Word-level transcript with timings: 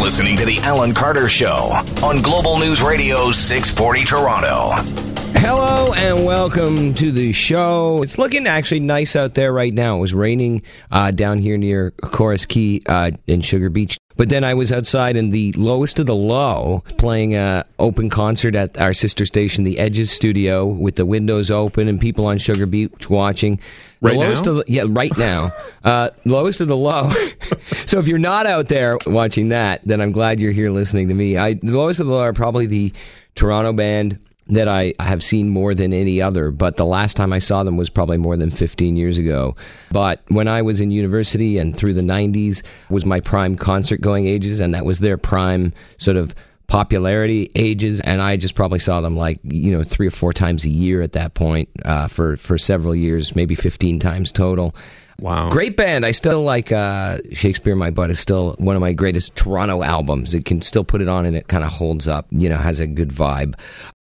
listening 0.00 0.34
to 0.34 0.46
The 0.46 0.58
Alan 0.60 0.94
Carter 0.94 1.28
Show 1.28 1.72
on 2.02 2.22
Global 2.22 2.58
News 2.58 2.80
Radio 2.80 3.32
640 3.32 4.04
Toronto. 4.04 5.09
Hello 5.34 5.92
and 5.94 6.24
welcome 6.24 6.94
to 6.94 7.10
the 7.12 7.32
show. 7.32 8.02
It's 8.02 8.18
looking 8.18 8.46
actually 8.46 8.80
nice 8.80 9.16
out 9.16 9.34
there 9.34 9.52
right 9.52 9.72
now. 9.72 9.96
It 9.96 10.00
was 10.00 10.14
raining 10.14 10.62
uh, 10.90 11.10
down 11.10 11.38
here 11.38 11.56
near 11.56 11.92
Corus 12.02 12.44
Quay 12.46 12.80
uh, 12.86 13.12
in 13.26 13.40
Sugar 13.40 13.70
Beach. 13.70 13.98
But 14.16 14.28
then 14.28 14.44
I 14.44 14.52
was 14.54 14.70
outside 14.70 15.16
in 15.16 15.30
the 15.30 15.52
lowest 15.52 15.98
of 15.98 16.06
the 16.06 16.14
low 16.14 16.84
playing 16.98 17.34
an 17.34 17.64
open 17.78 18.10
concert 18.10 18.54
at 18.54 18.78
our 18.78 18.92
sister 18.92 19.24
station, 19.24 19.64
the 19.64 19.78
Edges 19.78 20.10
Studio, 20.10 20.66
with 20.66 20.96
the 20.96 21.06
windows 21.06 21.50
open 21.50 21.88
and 21.88 21.98
people 21.98 22.26
on 22.26 22.36
Sugar 22.36 22.66
Beach 22.66 23.08
watching. 23.08 23.56
The 24.02 24.08
Right 24.08 24.16
lowest 24.18 24.44
now? 24.44 24.50
Of 24.50 24.56
the, 24.58 24.64
yeah, 24.68 24.84
right 24.86 25.16
now. 25.16 25.52
Uh, 25.82 26.10
lowest 26.26 26.60
of 26.60 26.68
the 26.68 26.76
low. 26.76 27.10
so 27.86 27.98
if 27.98 28.06
you're 28.06 28.18
not 28.18 28.44
out 28.44 28.68
there 28.68 28.98
watching 29.06 29.48
that, 29.48 29.80
then 29.86 30.02
I'm 30.02 30.12
glad 30.12 30.38
you're 30.38 30.52
here 30.52 30.70
listening 30.70 31.08
to 31.08 31.14
me. 31.14 31.38
I, 31.38 31.54
the 31.54 31.72
lowest 31.72 32.00
of 32.00 32.06
the 32.06 32.12
low 32.12 32.20
are 32.20 32.34
probably 32.34 32.66
the 32.66 32.92
Toronto 33.34 33.72
band 33.72 34.18
that 34.50 34.68
I 34.68 34.94
have 35.00 35.22
seen 35.22 35.48
more 35.48 35.74
than 35.74 35.92
any 35.92 36.20
other, 36.20 36.50
but 36.50 36.76
the 36.76 36.84
last 36.84 37.16
time 37.16 37.32
I 37.32 37.38
saw 37.38 37.62
them 37.62 37.76
was 37.76 37.90
probably 37.90 38.18
more 38.18 38.36
than 38.36 38.50
15 38.50 38.96
years 38.96 39.18
ago. 39.18 39.56
But 39.90 40.22
when 40.28 40.48
I 40.48 40.62
was 40.62 40.80
in 40.80 40.90
university 40.90 41.58
and 41.58 41.76
through 41.76 41.94
the 41.94 42.00
90s 42.02 42.62
was 42.88 43.04
my 43.04 43.20
prime 43.20 43.56
concert 43.56 44.00
going 44.00 44.26
ages, 44.26 44.60
and 44.60 44.74
that 44.74 44.84
was 44.84 44.98
their 44.98 45.16
prime 45.16 45.72
sort 45.98 46.16
of 46.16 46.34
popularity 46.70 47.50
ages 47.56 48.00
and 48.02 48.22
i 48.22 48.36
just 48.36 48.54
probably 48.54 48.78
saw 48.78 49.00
them 49.00 49.16
like 49.16 49.40
you 49.42 49.72
know 49.72 49.82
three 49.82 50.06
or 50.06 50.10
four 50.12 50.32
times 50.32 50.64
a 50.64 50.68
year 50.68 51.02
at 51.02 51.14
that 51.14 51.34
point 51.34 51.68
uh, 51.84 52.06
for 52.06 52.36
for 52.36 52.56
several 52.56 52.94
years 52.94 53.34
maybe 53.34 53.56
15 53.56 53.98
times 53.98 54.30
total 54.30 54.72
Wow. 55.20 55.50
Great 55.50 55.76
band. 55.76 56.06
I 56.06 56.12
still 56.12 56.42
like 56.42 56.72
uh, 56.72 57.18
Shakespeare 57.32 57.76
My 57.76 57.90
Butt 57.90 58.10
is 58.10 58.18
still 58.18 58.54
one 58.58 58.74
of 58.74 58.80
my 58.80 58.94
greatest 58.94 59.36
Toronto 59.36 59.82
albums. 59.82 60.32
It 60.32 60.46
can 60.46 60.62
still 60.62 60.82
put 60.82 61.02
it 61.02 61.08
on 61.08 61.26
and 61.26 61.36
it 61.36 61.48
kind 61.48 61.62
of 61.62 61.70
holds 61.70 62.08
up, 62.08 62.26
you 62.30 62.48
know, 62.48 62.56
has 62.56 62.80
a 62.80 62.86
good 62.86 63.10
vibe. 63.10 63.54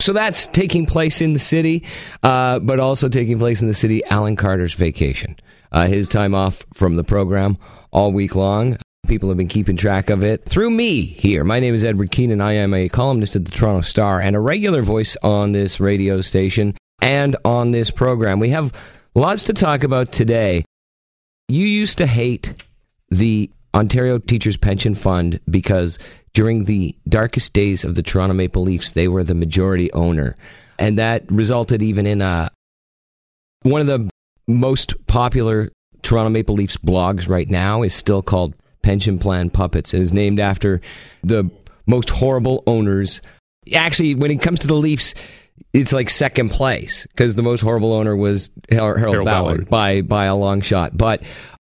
So 0.03 0.13
that's 0.13 0.49
taking 0.49 0.87
place 0.87 1.21
in 1.21 1.33
the 1.33 1.39
city, 1.39 1.85
uh, 2.25 2.59
but 2.59 2.81
also 2.81 3.09
taking 3.09 3.39
place 3.39 3.61
in 3.61 3.69
the 3.69 3.75
city, 3.75 4.05
Alan 4.07 4.35
Carter's 4.35 4.75
vacation. 4.75 5.37
Uh, 5.71 5.87
his 5.87 6.09
time 6.09 6.35
off 6.35 6.65
from 6.75 6.97
the 6.97 7.05
program 7.05 7.59
all 7.93 8.13
week 8.13 8.35
long. 8.35 8.77
People 9.07 9.29
have 9.29 9.39
been 9.39 9.49
keeping 9.49 9.77
track 9.77 10.11
of 10.11 10.25
it 10.25 10.45
through 10.45 10.71
me 10.71 11.03
here. 11.03 11.45
My 11.45 11.61
name 11.61 11.75
is 11.75 11.85
Edward 11.85 12.11
Keenan. 12.11 12.41
I 12.41 12.55
am 12.55 12.75
a 12.75 12.89
columnist 12.89 13.37
at 13.37 13.45
the 13.45 13.51
Toronto 13.53 13.83
Star 13.83 14.21
and 14.21 14.35
a 14.35 14.41
regular 14.41 14.83
voice 14.83 15.17
on 15.23 15.53
this 15.53 15.79
radio 15.79 16.23
station 16.23 16.75
and 17.01 17.37
on 17.45 17.71
this 17.71 17.91
program. 17.91 18.41
We 18.41 18.51
have 18.51 18.73
lots 19.15 19.45
to 19.45 19.53
talk 19.53 19.85
about 19.85 20.11
today. 20.11 20.65
You 21.49 21.67
used 21.67 21.99
to 21.99 22.07
hate 22.07 22.55
the 23.11 23.51
Ontario 23.75 24.19
Teachers 24.19 24.57
Pension 24.57 24.95
Fund 24.95 25.41
because 25.51 25.99
during 26.33 26.65
the 26.65 26.95
darkest 27.09 27.53
days 27.53 27.85
of 27.85 27.95
the 27.95 28.03
Toronto 28.03 28.35
Maple 28.35 28.63
Leafs, 28.63 28.93
they 28.93 29.09
were 29.09 29.25
the 29.25 29.35
majority 29.35 29.93
owner. 29.93 30.37
And 30.79 30.99
that 30.99 31.31
resulted 31.31 31.83
even 31.83 32.07
in 32.07 32.23
a, 32.23 32.51
one 33.63 33.81
of 33.81 33.87
the 33.87 34.09
most 34.47 34.95
popular 35.07 35.71
Toronto 36.03 36.31
Maple 36.31 36.55
Leafs 36.55 36.77
blogs 36.77 37.29
right 37.29 37.49
now 37.49 37.83
is 37.83 37.95
still 37.95 38.23
called 38.23 38.55
Pension 38.83 39.19
Plan 39.19 39.51
Puppets. 39.51 39.95
It 39.95 40.03
is 40.03 40.13
named 40.13 40.41
after 40.41 40.81
the 41.23 41.51
most 41.87 42.11
horrible 42.11 42.63
owners. 42.67 43.23
Actually, 43.75 44.15
when 44.15 44.31
it 44.31 44.43
comes 44.43 44.59
to 44.61 44.67
the 44.67 44.75
Leafs, 44.75 45.15
it's 45.73 45.93
like 45.93 46.11
second 46.11 46.51
place 46.51 47.07
because 47.09 47.35
the 47.35 47.43
most 47.43 47.61
horrible 47.61 47.93
owner 47.93 48.17
was 48.17 48.51
Harold, 48.71 48.99
Harold 48.99 49.25
Ballard, 49.25 49.69
Ballard. 49.69 49.69
by 49.69 50.01
by 50.03 50.25
a 50.27 50.37
long 50.37 50.61
shot. 50.61 50.97
But 50.97 51.23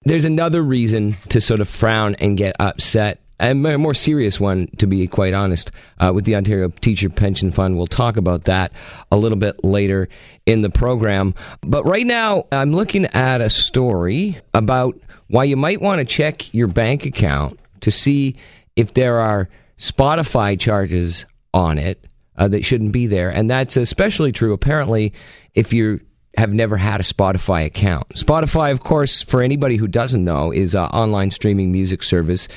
there's 0.04 0.24
another 0.24 0.62
reason 0.62 1.16
to 1.30 1.40
sort 1.40 1.60
of 1.60 1.68
frown 1.68 2.14
and 2.16 2.36
get 2.36 2.54
upset. 2.60 3.20
And 3.40 3.66
a 3.66 3.78
more 3.78 3.94
serious 3.94 4.38
one, 4.38 4.68
to 4.78 4.86
be 4.86 5.06
quite 5.08 5.34
honest, 5.34 5.72
uh, 5.98 6.12
with 6.14 6.24
the 6.24 6.36
Ontario 6.36 6.68
Teacher 6.68 7.10
Pension 7.10 7.50
Fund. 7.50 7.76
We'll 7.76 7.88
talk 7.88 8.16
about 8.16 8.44
that 8.44 8.72
a 9.10 9.16
little 9.16 9.36
bit 9.36 9.64
later 9.64 10.08
in 10.46 10.62
the 10.62 10.70
program. 10.70 11.34
But 11.60 11.84
right 11.84 12.06
now, 12.06 12.46
I'm 12.52 12.72
looking 12.72 13.06
at 13.06 13.40
a 13.40 13.50
story 13.50 14.38
about 14.54 14.96
why 15.26 15.44
you 15.44 15.56
might 15.56 15.80
want 15.80 15.98
to 15.98 16.04
check 16.04 16.54
your 16.54 16.68
bank 16.68 17.06
account 17.06 17.58
to 17.80 17.90
see 17.90 18.36
if 18.76 18.94
there 18.94 19.18
are 19.18 19.48
Spotify 19.78 20.58
charges 20.58 21.26
on 21.52 21.78
it 21.78 22.04
uh, 22.36 22.48
that 22.48 22.64
shouldn't 22.64 22.92
be 22.92 23.06
there. 23.06 23.30
And 23.30 23.50
that's 23.50 23.76
especially 23.76 24.32
true, 24.32 24.52
apparently, 24.52 25.12
if 25.54 25.72
you 25.72 26.00
have 26.36 26.52
never 26.52 26.76
had 26.76 27.00
a 27.00 27.04
Spotify 27.04 27.64
account. 27.64 28.08
Spotify, 28.14 28.72
of 28.72 28.80
course, 28.80 29.22
for 29.22 29.42
anybody 29.42 29.76
who 29.76 29.86
doesn't 29.86 30.24
know, 30.24 30.50
is 30.50 30.74
an 30.74 30.86
online 30.86 31.30
streaming 31.30 31.70
music 31.70 32.02
service. 32.02 32.48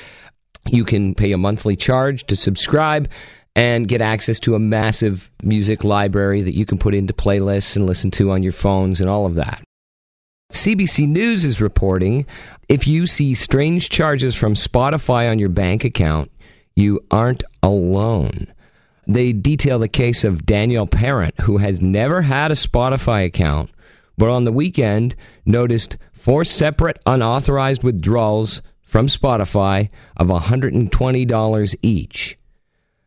You 0.66 0.84
can 0.84 1.14
pay 1.14 1.32
a 1.32 1.38
monthly 1.38 1.76
charge 1.76 2.26
to 2.26 2.36
subscribe 2.36 3.08
and 3.54 3.88
get 3.88 4.00
access 4.00 4.38
to 4.40 4.54
a 4.54 4.58
massive 4.58 5.30
music 5.42 5.84
library 5.84 6.42
that 6.42 6.54
you 6.54 6.66
can 6.66 6.78
put 6.78 6.94
into 6.94 7.12
playlists 7.12 7.76
and 7.76 7.86
listen 7.86 8.10
to 8.12 8.30
on 8.30 8.42
your 8.42 8.52
phones 8.52 9.00
and 9.00 9.08
all 9.08 9.26
of 9.26 9.34
that. 9.36 9.62
CBC 10.52 11.06
News 11.06 11.44
is 11.44 11.60
reporting 11.60 12.24
if 12.68 12.86
you 12.86 13.06
see 13.06 13.34
strange 13.34 13.90
charges 13.90 14.34
from 14.34 14.54
Spotify 14.54 15.30
on 15.30 15.38
your 15.38 15.48
bank 15.48 15.84
account, 15.84 16.30
you 16.76 17.00
aren't 17.10 17.44
alone. 17.62 18.46
They 19.08 19.32
detail 19.32 19.78
the 19.78 19.88
case 19.88 20.22
of 20.22 20.44
Danielle 20.44 20.86
Parent, 20.86 21.40
who 21.40 21.56
has 21.58 21.80
never 21.80 22.22
had 22.22 22.52
a 22.52 22.54
Spotify 22.54 23.24
account, 23.24 23.70
but 24.18 24.28
on 24.28 24.44
the 24.44 24.52
weekend 24.52 25.16
noticed 25.46 25.96
four 26.12 26.44
separate 26.44 27.00
unauthorized 27.06 27.82
withdrawals 27.82 28.60
from 28.82 29.08
Spotify 29.08 29.88
of 30.16 30.28
$120 30.28 31.74
each. 31.82 32.38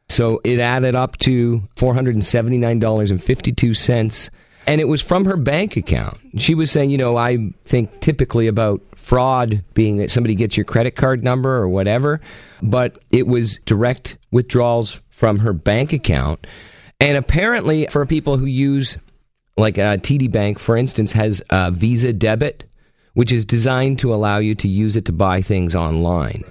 So 0.09 0.41
it 0.43 0.59
added 0.59 0.95
up 0.95 1.17
to 1.19 1.61
$479.52. 1.75 4.29
And 4.67 4.81
it 4.81 4.85
was 4.85 5.01
from 5.01 5.25
her 5.25 5.37
bank 5.37 5.75
account. 5.77 6.19
She 6.37 6.53
was 6.53 6.69
saying, 6.69 6.91
you 6.91 6.97
know, 6.97 7.17
I 7.17 7.51
think 7.65 8.01
typically 8.01 8.45
about 8.47 8.81
fraud 8.95 9.63
being 9.73 9.97
that 9.97 10.11
somebody 10.11 10.35
gets 10.35 10.55
your 10.55 10.65
credit 10.65 10.95
card 10.95 11.23
number 11.23 11.55
or 11.55 11.67
whatever, 11.67 12.21
but 12.61 12.99
it 13.11 13.27
was 13.27 13.59
direct 13.65 14.17
withdrawals 14.31 15.01
from 15.09 15.39
her 15.39 15.53
bank 15.53 15.93
account. 15.93 16.47
And 16.99 17.17
apparently, 17.17 17.87
for 17.87 18.05
people 18.05 18.37
who 18.37 18.45
use, 18.45 18.97
like 19.57 19.77
uh, 19.77 19.97
TD 19.97 20.31
Bank, 20.31 20.59
for 20.59 20.77
instance, 20.77 21.11
has 21.13 21.41
a 21.49 21.71
Visa 21.71 22.13
debit, 22.13 22.63
which 23.13 23.31
is 23.31 23.45
designed 23.45 23.99
to 23.99 24.13
allow 24.13 24.37
you 24.37 24.55
to 24.55 24.67
use 24.67 24.95
it 24.95 25.05
to 25.05 25.11
buy 25.11 25.41
things 25.41 25.75
online. 25.75 26.43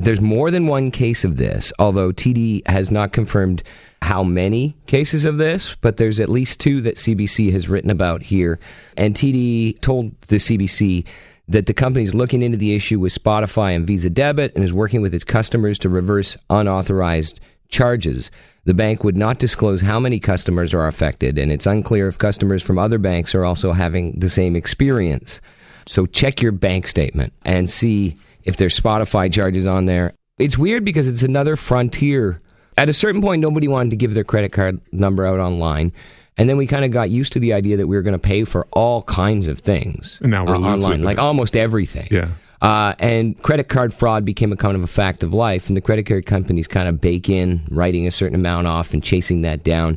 There's 0.00 0.20
more 0.20 0.50
than 0.52 0.68
one 0.68 0.92
case 0.92 1.24
of 1.24 1.36
this, 1.36 1.72
although 1.78 2.12
TD 2.12 2.66
has 2.68 2.90
not 2.90 3.12
confirmed 3.12 3.64
how 4.00 4.22
many 4.22 4.76
cases 4.86 5.24
of 5.24 5.38
this, 5.38 5.76
but 5.80 5.96
there's 5.96 6.20
at 6.20 6.28
least 6.28 6.60
two 6.60 6.80
that 6.82 6.96
CBC 6.96 7.52
has 7.52 7.68
written 7.68 7.90
about 7.90 8.22
here. 8.22 8.60
And 8.96 9.14
TD 9.14 9.80
told 9.80 10.18
the 10.28 10.36
CBC 10.36 11.04
that 11.48 11.66
the 11.66 11.74
company 11.74 12.04
is 12.04 12.14
looking 12.14 12.42
into 12.42 12.58
the 12.58 12.74
issue 12.74 13.00
with 13.00 13.14
Spotify 13.14 13.74
and 13.74 13.86
Visa 13.86 14.10
Debit 14.10 14.54
and 14.54 14.62
is 14.62 14.72
working 14.72 15.00
with 15.00 15.14
its 15.14 15.24
customers 15.24 15.78
to 15.80 15.88
reverse 15.88 16.36
unauthorized 16.50 17.40
charges. 17.68 18.30
The 18.64 18.74
bank 18.74 19.02
would 19.02 19.16
not 19.16 19.38
disclose 19.38 19.80
how 19.80 19.98
many 19.98 20.20
customers 20.20 20.74
are 20.74 20.86
affected, 20.86 21.38
and 21.38 21.50
it's 21.50 21.66
unclear 21.66 22.06
if 22.06 22.18
customers 22.18 22.62
from 22.62 22.78
other 22.78 22.98
banks 22.98 23.34
are 23.34 23.44
also 23.44 23.72
having 23.72 24.18
the 24.18 24.28
same 24.28 24.54
experience. 24.56 25.40
So 25.86 26.04
check 26.04 26.42
your 26.42 26.52
bank 26.52 26.86
statement 26.86 27.32
and 27.46 27.70
see 27.70 28.18
if 28.44 28.58
there's 28.58 28.78
Spotify 28.78 29.32
charges 29.32 29.66
on 29.66 29.86
there. 29.86 30.12
It's 30.38 30.58
weird 30.58 30.84
because 30.84 31.08
it's 31.08 31.22
another 31.22 31.56
frontier. 31.56 32.42
At 32.76 32.90
a 32.90 32.94
certain 32.94 33.22
point, 33.22 33.40
nobody 33.40 33.68
wanted 33.68 33.90
to 33.90 33.96
give 33.96 34.12
their 34.12 34.22
credit 34.22 34.52
card 34.52 34.80
number 34.92 35.26
out 35.26 35.40
online. 35.40 35.92
And 36.38 36.48
then 36.48 36.56
we 36.56 36.66
kind 36.66 36.84
of 36.84 36.92
got 36.92 37.10
used 37.10 37.32
to 37.34 37.40
the 37.40 37.52
idea 37.52 37.76
that 37.76 37.86
we 37.88 37.96
were 37.96 38.02
going 38.02 38.12
to 38.14 38.18
pay 38.18 38.44
for 38.44 38.66
all 38.72 39.02
kinds 39.02 39.48
of 39.48 39.58
things 39.58 40.18
And 40.22 40.30
now 40.30 40.46
we're 40.46 40.54
uh, 40.54 40.60
online, 40.60 41.02
like 41.02 41.18
it. 41.18 41.20
almost 41.20 41.56
everything. 41.56 42.08
Yeah. 42.10 42.30
Uh, 42.62 42.94
and 42.98 43.40
credit 43.42 43.68
card 43.68 43.92
fraud 43.92 44.24
became 44.24 44.52
a 44.52 44.56
kind 44.56 44.76
of 44.76 44.82
a 44.82 44.86
fact 44.88 45.22
of 45.22 45.32
life, 45.32 45.68
and 45.68 45.76
the 45.76 45.80
credit 45.80 46.06
card 46.06 46.26
companies 46.26 46.66
kind 46.66 46.88
of 46.88 47.00
bake 47.00 47.28
in 47.28 47.62
writing 47.70 48.06
a 48.06 48.10
certain 48.10 48.34
amount 48.34 48.66
off 48.66 48.92
and 48.92 49.02
chasing 49.02 49.42
that 49.42 49.62
down. 49.62 49.96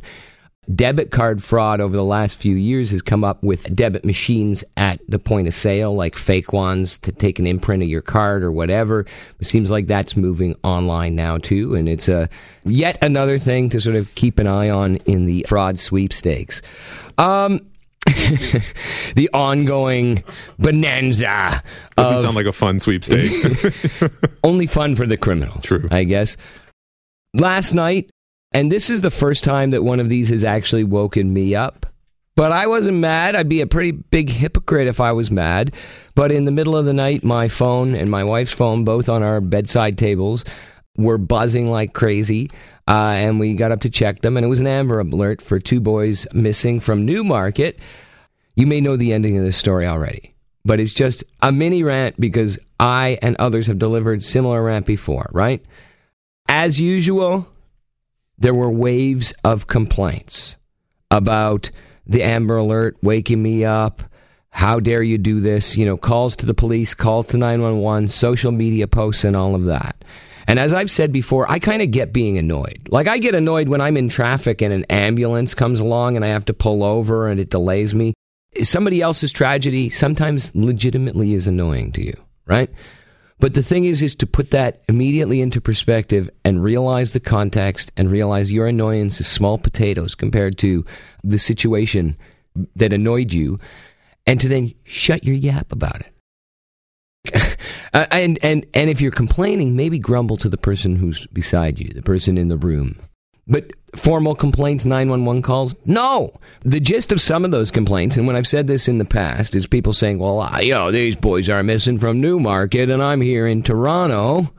Debit 0.72 1.10
card 1.10 1.42
fraud 1.42 1.80
over 1.80 1.96
the 1.96 2.04
last 2.04 2.38
few 2.38 2.54
years 2.54 2.90
has 2.90 3.02
come 3.02 3.24
up 3.24 3.42
with 3.42 3.74
debit 3.74 4.04
machines 4.04 4.62
at 4.76 5.00
the 5.08 5.18
point 5.18 5.48
of 5.48 5.54
sale, 5.54 5.92
like 5.96 6.16
fake 6.16 6.52
ones 6.52 6.98
to 6.98 7.10
take 7.10 7.40
an 7.40 7.48
imprint 7.48 7.82
of 7.82 7.88
your 7.88 8.00
card 8.00 8.44
or 8.44 8.52
whatever. 8.52 9.04
It 9.40 9.46
seems 9.48 9.72
like 9.72 9.88
that's 9.88 10.16
moving 10.16 10.54
online 10.62 11.16
now 11.16 11.38
too, 11.38 11.74
and 11.74 11.88
it's 11.88 12.08
a 12.08 12.28
yet 12.64 12.96
another 13.02 13.38
thing 13.38 13.70
to 13.70 13.80
sort 13.80 13.96
of 13.96 14.14
keep 14.14 14.38
an 14.38 14.46
eye 14.46 14.70
on 14.70 14.96
in 14.98 15.26
the 15.26 15.44
fraud 15.48 15.80
sweepstakes. 15.80 16.62
Um, 17.18 17.58
the 18.06 19.30
ongoing 19.34 20.22
bonanza 20.60 21.60
Doesn't 21.96 22.14
of 22.16 22.20
sound 22.20 22.36
like 22.36 22.46
a 22.46 22.52
fun 22.52 22.78
sweepstake. 22.78 23.32
only 24.44 24.68
fun 24.68 24.94
for 24.94 25.06
the 25.06 25.16
criminals. 25.16 25.64
True. 25.64 25.88
I 25.90 26.04
guess. 26.04 26.36
Last 27.34 27.72
night, 27.72 28.10
and 28.54 28.70
this 28.70 28.90
is 28.90 29.00
the 29.00 29.10
first 29.10 29.44
time 29.44 29.70
that 29.70 29.84
one 29.84 30.00
of 30.00 30.08
these 30.08 30.28
has 30.28 30.44
actually 30.44 30.84
woken 30.84 31.32
me 31.32 31.54
up. 31.54 31.86
But 32.34 32.52
I 32.52 32.66
wasn't 32.66 32.98
mad. 32.98 33.36
I'd 33.36 33.48
be 33.48 33.60
a 33.60 33.66
pretty 33.66 33.90
big 33.90 34.30
hypocrite 34.30 34.88
if 34.88 35.00
I 35.00 35.12
was 35.12 35.30
mad. 35.30 35.74
But 36.14 36.32
in 36.32 36.44
the 36.44 36.50
middle 36.50 36.76
of 36.76 36.86
the 36.86 36.94
night, 36.94 37.22
my 37.22 37.48
phone 37.48 37.94
and 37.94 38.10
my 38.10 38.24
wife's 38.24 38.52
phone, 38.52 38.84
both 38.84 39.08
on 39.08 39.22
our 39.22 39.40
bedside 39.40 39.98
tables, 39.98 40.44
were 40.96 41.18
buzzing 41.18 41.70
like 41.70 41.92
crazy. 41.92 42.50
Uh, 42.88 43.14
and 43.16 43.38
we 43.38 43.54
got 43.54 43.70
up 43.70 43.80
to 43.82 43.90
check 43.90 44.20
them, 44.20 44.36
and 44.36 44.44
it 44.44 44.48
was 44.48 44.60
an 44.60 44.66
Amber 44.66 44.98
Alert 44.98 45.40
for 45.40 45.60
two 45.60 45.80
boys 45.80 46.26
missing 46.32 46.80
from 46.80 47.06
Newmarket. 47.06 47.78
You 48.56 48.66
may 48.66 48.80
know 48.80 48.96
the 48.96 49.12
ending 49.12 49.38
of 49.38 49.44
this 49.44 49.56
story 49.56 49.86
already, 49.86 50.34
but 50.64 50.80
it's 50.80 50.92
just 50.92 51.22
a 51.42 51.52
mini 51.52 51.82
rant 51.84 52.18
because 52.18 52.58
I 52.80 53.18
and 53.22 53.36
others 53.38 53.68
have 53.68 53.78
delivered 53.78 54.22
similar 54.22 54.62
rant 54.62 54.84
before, 54.84 55.30
right? 55.32 55.64
As 56.48 56.80
usual, 56.80 57.46
there 58.42 58.54
were 58.54 58.70
waves 58.70 59.32
of 59.44 59.68
complaints 59.68 60.56
about 61.10 61.70
the 62.06 62.24
Amber 62.24 62.56
Alert 62.56 62.96
waking 63.00 63.40
me 63.40 63.64
up. 63.64 64.02
How 64.50 64.80
dare 64.80 65.02
you 65.02 65.16
do 65.16 65.40
this? 65.40 65.76
You 65.76 65.86
know, 65.86 65.96
calls 65.96 66.34
to 66.36 66.46
the 66.46 66.52
police, 66.52 66.92
calls 66.92 67.28
to 67.28 67.38
911, 67.38 68.08
social 68.08 68.50
media 68.50 68.88
posts, 68.88 69.22
and 69.22 69.36
all 69.36 69.54
of 69.54 69.66
that. 69.66 70.04
And 70.48 70.58
as 70.58 70.74
I've 70.74 70.90
said 70.90 71.12
before, 71.12 71.50
I 71.50 71.60
kind 71.60 71.82
of 71.82 71.92
get 71.92 72.12
being 72.12 72.36
annoyed. 72.36 72.88
Like, 72.90 73.06
I 73.06 73.18
get 73.18 73.36
annoyed 73.36 73.68
when 73.68 73.80
I'm 73.80 73.96
in 73.96 74.08
traffic 74.08 74.60
and 74.60 74.72
an 74.72 74.84
ambulance 74.90 75.54
comes 75.54 75.78
along 75.78 76.16
and 76.16 76.24
I 76.24 76.28
have 76.28 76.44
to 76.46 76.52
pull 76.52 76.82
over 76.82 77.28
and 77.28 77.38
it 77.38 77.48
delays 77.48 77.94
me. 77.94 78.12
Somebody 78.60 79.00
else's 79.00 79.32
tragedy 79.32 79.88
sometimes 79.88 80.52
legitimately 80.54 81.34
is 81.34 81.46
annoying 81.46 81.92
to 81.92 82.04
you, 82.04 82.16
right? 82.46 82.68
But 83.42 83.54
the 83.54 83.62
thing 83.62 83.86
is, 83.86 84.02
is 84.02 84.14
to 84.14 84.26
put 84.28 84.52
that 84.52 84.84
immediately 84.88 85.40
into 85.40 85.60
perspective 85.60 86.30
and 86.44 86.62
realize 86.62 87.12
the 87.12 87.18
context 87.18 87.90
and 87.96 88.08
realize 88.08 88.52
your 88.52 88.68
annoyance 88.68 89.20
is 89.20 89.26
small 89.26 89.58
potatoes 89.58 90.14
compared 90.14 90.58
to 90.58 90.84
the 91.24 91.40
situation 91.40 92.16
that 92.76 92.92
annoyed 92.92 93.32
you, 93.32 93.58
and 94.28 94.40
to 94.40 94.46
then 94.46 94.72
shut 94.84 95.24
your 95.24 95.34
yap 95.34 95.72
about 95.72 96.02
it. 97.24 97.58
uh, 97.92 98.06
and 98.12 98.38
and 98.44 98.64
and 98.74 98.88
if 98.88 99.00
you're 99.00 99.10
complaining, 99.10 99.74
maybe 99.74 99.98
grumble 99.98 100.36
to 100.36 100.48
the 100.48 100.56
person 100.56 100.94
who's 100.94 101.26
beside 101.32 101.80
you, 101.80 101.88
the 101.88 102.00
person 102.00 102.38
in 102.38 102.46
the 102.46 102.56
room. 102.56 102.96
But 103.46 103.72
formal 103.96 104.34
complaints, 104.34 104.84
911 104.84 105.42
calls? 105.42 105.74
No. 105.84 106.32
The 106.64 106.80
gist 106.80 107.10
of 107.12 107.20
some 107.20 107.44
of 107.44 107.50
those 107.50 107.70
complaints, 107.70 108.16
and 108.16 108.26
when 108.26 108.36
I've 108.36 108.46
said 108.46 108.66
this 108.66 108.88
in 108.88 108.98
the 108.98 109.04
past, 109.04 109.54
is 109.54 109.66
people 109.66 109.92
saying, 109.92 110.18
well, 110.18 110.40
I, 110.40 110.60
you 110.60 110.72
know, 110.72 110.90
these 110.90 111.16
boys 111.16 111.48
are 111.48 111.62
missing 111.62 111.98
from 111.98 112.20
Newmarket 112.20 112.88
and 112.88 113.02
I'm 113.02 113.20
here 113.20 113.46
in 113.46 113.62
Toronto. 113.62 114.52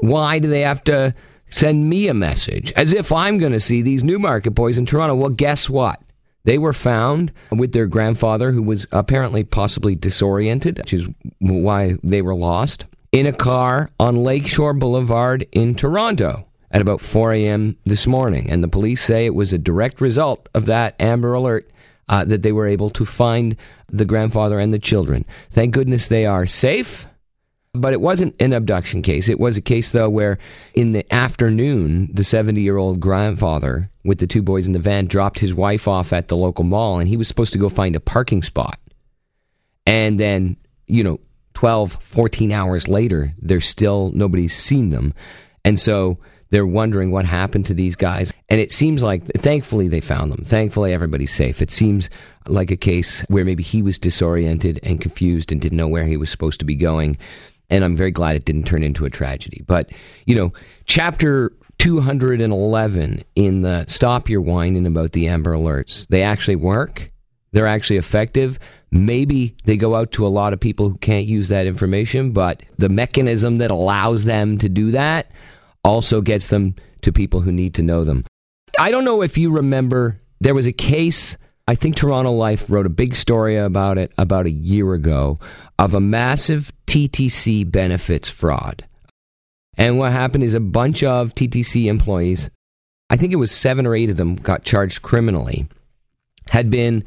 Why 0.00 0.38
do 0.38 0.48
they 0.48 0.62
have 0.62 0.82
to 0.84 1.14
send 1.50 1.88
me 1.88 2.08
a 2.08 2.14
message? 2.14 2.72
As 2.72 2.94
if 2.94 3.12
I'm 3.12 3.38
going 3.38 3.52
to 3.52 3.60
see 3.60 3.82
these 3.82 4.02
Newmarket 4.02 4.54
boys 4.54 4.78
in 4.78 4.86
Toronto. 4.86 5.14
Well, 5.14 5.30
guess 5.30 5.68
what? 5.68 6.00
They 6.44 6.56
were 6.56 6.72
found 6.72 7.32
with 7.50 7.72
their 7.72 7.86
grandfather, 7.86 8.52
who 8.52 8.62
was 8.62 8.86
apparently 8.92 9.44
possibly 9.44 9.94
disoriented, 9.94 10.78
which 10.78 10.94
is 10.94 11.06
why 11.38 11.98
they 12.02 12.22
were 12.22 12.34
lost, 12.34 12.86
in 13.12 13.26
a 13.26 13.32
car 13.32 13.90
on 14.00 14.24
Lakeshore 14.24 14.72
Boulevard 14.72 15.46
in 15.52 15.74
Toronto 15.74 16.46
at 16.70 16.80
about 16.80 17.00
4 17.00 17.32
a.m. 17.32 17.76
this 17.84 18.06
morning. 18.06 18.50
And 18.50 18.62
the 18.62 18.68
police 18.68 19.02
say 19.02 19.26
it 19.26 19.34
was 19.34 19.52
a 19.52 19.58
direct 19.58 20.00
result 20.00 20.48
of 20.54 20.66
that 20.66 20.94
Amber 21.00 21.32
Alert 21.34 21.70
uh, 22.08 22.24
that 22.24 22.42
they 22.42 22.52
were 22.52 22.66
able 22.66 22.90
to 22.90 23.04
find 23.04 23.56
the 23.88 24.04
grandfather 24.04 24.58
and 24.58 24.72
the 24.72 24.78
children. 24.78 25.24
Thank 25.50 25.74
goodness 25.74 26.06
they 26.06 26.26
are 26.26 26.46
safe. 26.46 27.06
But 27.72 27.92
it 27.92 28.00
wasn't 28.00 28.34
an 28.40 28.52
abduction 28.52 29.00
case. 29.00 29.28
It 29.28 29.38
was 29.38 29.56
a 29.56 29.60
case, 29.60 29.90
though, 29.90 30.10
where 30.10 30.38
in 30.74 30.90
the 30.90 31.12
afternoon, 31.14 32.10
the 32.12 32.24
70 32.24 32.60
year 32.60 32.76
old 32.76 32.98
grandfather 32.98 33.90
with 34.04 34.18
the 34.18 34.26
two 34.26 34.42
boys 34.42 34.66
in 34.66 34.72
the 34.72 34.80
van 34.80 35.06
dropped 35.06 35.38
his 35.38 35.54
wife 35.54 35.86
off 35.86 36.12
at 36.12 36.26
the 36.26 36.36
local 36.36 36.64
mall 36.64 36.98
and 36.98 37.08
he 37.08 37.16
was 37.16 37.28
supposed 37.28 37.52
to 37.52 37.60
go 37.60 37.68
find 37.68 37.94
a 37.94 38.00
parking 38.00 38.42
spot. 38.42 38.80
And 39.86 40.18
then, 40.18 40.56
you 40.88 41.04
know, 41.04 41.20
12, 41.54 41.98
14 42.00 42.50
hours 42.50 42.88
later, 42.88 43.34
there's 43.40 43.68
still 43.68 44.10
nobody's 44.14 44.56
seen 44.56 44.90
them. 44.90 45.14
And 45.64 45.78
so 45.78 46.18
they're 46.50 46.66
wondering 46.66 47.10
what 47.10 47.24
happened 47.24 47.66
to 47.66 47.74
these 47.74 47.96
guys. 47.96 48.32
And 48.48 48.60
it 48.60 48.72
seems 48.72 49.02
like, 49.02 49.24
thankfully, 49.36 49.88
they 49.88 50.00
found 50.00 50.32
them. 50.32 50.44
Thankfully, 50.44 50.92
everybody's 50.92 51.34
safe. 51.34 51.62
It 51.62 51.70
seems 51.70 52.10
like 52.46 52.70
a 52.70 52.76
case 52.76 53.22
where 53.28 53.44
maybe 53.44 53.62
he 53.62 53.82
was 53.82 53.98
disoriented 53.98 54.80
and 54.82 55.00
confused 55.00 55.52
and 55.52 55.60
didn't 55.60 55.78
know 55.78 55.88
where 55.88 56.06
he 56.06 56.16
was 56.16 56.30
supposed 56.30 56.58
to 56.60 56.64
be 56.64 56.74
going. 56.74 57.16
And 57.70 57.84
I'm 57.84 57.96
very 57.96 58.10
glad 58.10 58.34
it 58.34 58.44
didn't 58.44 58.64
turn 58.64 58.82
into 58.82 59.04
a 59.04 59.10
tragedy. 59.10 59.62
But, 59.66 59.90
you 60.26 60.34
know, 60.34 60.52
chapter 60.86 61.52
211 61.78 63.24
in 63.36 63.62
the 63.62 63.84
Stop 63.86 64.28
Your 64.28 64.40
Whining 64.40 64.86
about 64.86 65.12
the 65.12 65.28
Amber 65.28 65.54
Alerts, 65.54 66.06
they 66.08 66.22
actually 66.22 66.56
work. 66.56 67.12
They're 67.52 67.68
actually 67.68 67.96
effective. 67.96 68.58
Maybe 68.90 69.56
they 69.64 69.76
go 69.76 69.94
out 69.94 70.10
to 70.12 70.26
a 70.26 70.28
lot 70.28 70.52
of 70.52 70.58
people 70.58 70.88
who 70.88 70.98
can't 70.98 71.26
use 71.26 71.48
that 71.48 71.66
information, 71.66 72.32
but 72.32 72.62
the 72.76 72.88
mechanism 72.88 73.58
that 73.58 73.70
allows 73.70 74.24
them 74.24 74.58
to 74.58 74.68
do 74.68 74.90
that 74.90 75.30
also 75.84 76.20
gets 76.20 76.48
them 76.48 76.74
to 77.02 77.12
people 77.12 77.40
who 77.40 77.52
need 77.52 77.74
to 77.74 77.82
know 77.82 78.04
them. 78.04 78.24
I 78.78 78.90
don't 78.90 79.04
know 79.04 79.22
if 79.22 79.36
you 79.36 79.50
remember, 79.50 80.20
there 80.40 80.54
was 80.54 80.66
a 80.66 80.72
case, 80.72 81.36
I 81.66 81.74
think 81.74 81.96
Toronto 81.96 82.32
Life 82.32 82.66
wrote 82.68 82.86
a 82.86 82.90
big 82.90 83.16
story 83.16 83.56
about 83.56 83.98
it 83.98 84.12
about 84.18 84.46
a 84.46 84.50
year 84.50 84.92
ago, 84.92 85.38
of 85.78 85.94
a 85.94 86.00
massive 86.00 86.72
TTC 86.86 87.70
benefits 87.70 88.28
fraud. 88.28 88.86
And 89.76 89.98
what 89.98 90.12
happened 90.12 90.44
is 90.44 90.54
a 90.54 90.60
bunch 90.60 91.02
of 91.02 91.34
TTC 91.34 91.86
employees, 91.86 92.50
I 93.08 93.16
think 93.16 93.32
it 93.32 93.36
was 93.36 93.50
seven 93.50 93.86
or 93.86 93.94
eight 93.94 94.10
of 94.10 94.16
them, 94.16 94.36
got 94.36 94.64
charged 94.64 95.02
criminally, 95.02 95.68
had 96.48 96.70
been 96.70 97.04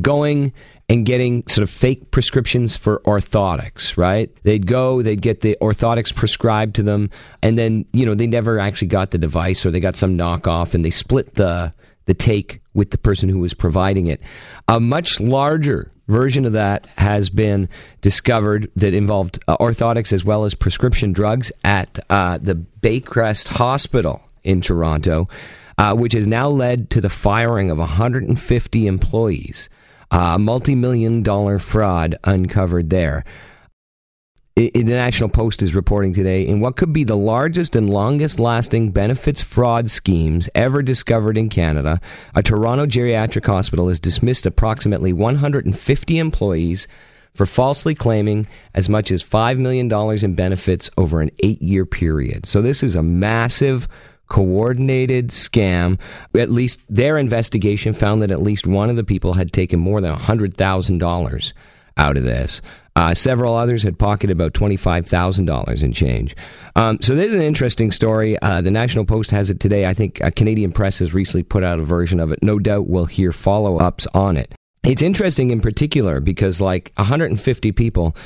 going 0.00 0.52
and 0.90 1.06
getting 1.06 1.46
sort 1.46 1.62
of 1.62 1.70
fake 1.70 2.10
prescriptions 2.10 2.76
for 2.76 2.98
orthotics, 3.06 3.96
right? 3.96 4.28
They'd 4.42 4.66
go, 4.66 5.02
they'd 5.02 5.22
get 5.22 5.40
the 5.40 5.56
orthotics 5.62 6.12
prescribed 6.12 6.74
to 6.74 6.82
them, 6.82 7.10
and 7.42 7.56
then, 7.56 7.84
you 7.92 8.04
know, 8.04 8.16
they 8.16 8.26
never 8.26 8.58
actually 8.58 8.88
got 8.88 9.12
the 9.12 9.18
device 9.18 9.64
or 9.64 9.70
they 9.70 9.78
got 9.78 9.94
some 9.94 10.18
knockoff 10.18 10.74
and 10.74 10.84
they 10.84 10.90
split 10.90 11.36
the 11.36 11.72
the 12.06 12.14
take 12.14 12.60
with 12.74 12.90
the 12.90 12.98
person 12.98 13.28
who 13.28 13.38
was 13.38 13.54
providing 13.54 14.08
it. 14.08 14.20
A 14.66 14.80
much 14.80 15.20
larger 15.20 15.92
version 16.08 16.44
of 16.44 16.54
that 16.54 16.88
has 16.96 17.30
been 17.30 17.68
discovered 18.00 18.68
that 18.74 18.92
involved 18.92 19.38
uh, 19.46 19.56
orthotics 19.58 20.12
as 20.12 20.24
well 20.24 20.44
as 20.44 20.54
prescription 20.54 21.12
drugs 21.12 21.52
at 21.62 22.00
uh, 22.10 22.38
the 22.38 22.56
Baycrest 22.56 23.46
Hospital 23.46 24.20
in 24.42 24.60
Toronto, 24.60 25.28
uh, 25.78 25.94
which 25.94 26.14
has 26.14 26.26
now 26.26 26.48
led 26.48 26.90
to 26.90 27.00
the 27.00 27.08
firing 27.08 27.70
of 27.70 27.78
150 27.78 28.86
employees 28.88 29.68
Uh, 30.10 30.32
a 30.34 30.38
multi 30.38 30.74
million 30.74 31.22
dollar 31.22 31.58
fraud 31.58 32.16
uncovered 32.24 32.90
there. 32.90 33.22
the 34.56 34.82
National 34.82 35.28
Post 35.28 35.62
is 35.62 35.74
reporting 35.74 36.12
today 36.12 36.46
in 36.46 36.60
what 36.60 36.76
could 36.76 36.92
be 36.92 37.04
the 37.04 37.16
largest 37.16 37.76
and 37.76 37.88
longest 37.88 38.40
lasting 38.40 38.90
benefits 38.90 39.40
fraud 39.40 39.88
schemes 39.88 40.48
ever 40.54 40.82
discovered 40.82 41.38
in 41.38 41.48
Canada, 41.48 42.00
a 42.34 42.42
Toronto 42.42 42.86
geriatric 42.86 43.46
hospital 43.46 43.88
has 43.88 44.00
dismissed 44.00 44.46
approximately 44.46 45.12
150 45.12 46.18
employees 46.18 46.88
for 47.32 47.46
falsely 47.46 47.94
claiming 47.94 48.48
as 48.74 48.88
much 48.88 49.12
as 49.12 49.22
$5 49.22 49.58
million 49.58 49.90
in 50.24 50.34
benefits 50.34 50.90
over 50.98 51.20
an 51.20 51.30
eight 51.38 51.62
year 51.62 51.86
period. 51.86 52.46
So, 52.46 52.60
this 52.60 52.82
is 52.82 52.96
a 52.96 53.02
massive 53.02 53.86
coordinated 54.30 55.28
scam. 55.28 55.98
At 56.34 56.50
least 56.50 56.80
their 56.88 57.18
investigation 57.18 57.92
found 57.92 58.22
that 58.22 58.30
at 58.30 58.40
least 58.40 58.66
one 58.66 58.88
of 58.88 58.96
the 58.96 59.04
people 59.04 59.34
had 59.34 59.52
taken 59.52 59.78
more 59.78 60.00
than 60.00 60.16
$100,000 60.16 61.52
out 61.98 62.16
of 62.16 62.22
this. 62.22 62.62
Uh, 62.96 63.14
several 63.14 63.54
others 63.54 63.82
had 63.82 63.98
pocketed 63.98 64.30
about 64.30 64.52
$25,000 64.54 65.82
in 65.82 65.92
change. 65.92 66.34
Um, 66.76 66.98
so, 67.00 67.14
this 67.14 67.28
is 67.28 67.34
an 67.34 67.42
interesting 67.42 67.92
story. 67.92 68.40
Uh, 68.42 68.60
the 68.60 68.70
National 68.70 69.04
Post 69.04 69.30
has 69.30 69.50
it 69.50 69.60
today. 69.60 69.86
I 69.86 69.94
think 69.94 70.20
a 70.20 70.30
Canadian 70.30 70.72
Press 70.72 70.98
has 70.98 71.14
recently 71.14 71.42
put 71.42 71.62
out 71.62 71.78
a 71.78 71.84
version 71.84 72.20
of 72.20 72.32
it. 72.32 72.42
No 72.42 72.58
doubt 72.58 72.88
we'll 72.88 73.06
hear 73.06 73.32
follow 73.32 73.78
ups 73.78 74.06
on 74.14 74.36
it. 74.36 74.54
It's 74.82 75.02
interesting 75.02 75.50
in 75.50 75.60
particular 75.60 76.20
because, 76.20 76.60
like 76.60 76.92
150 76.96 77.72
people, 77.72 78.16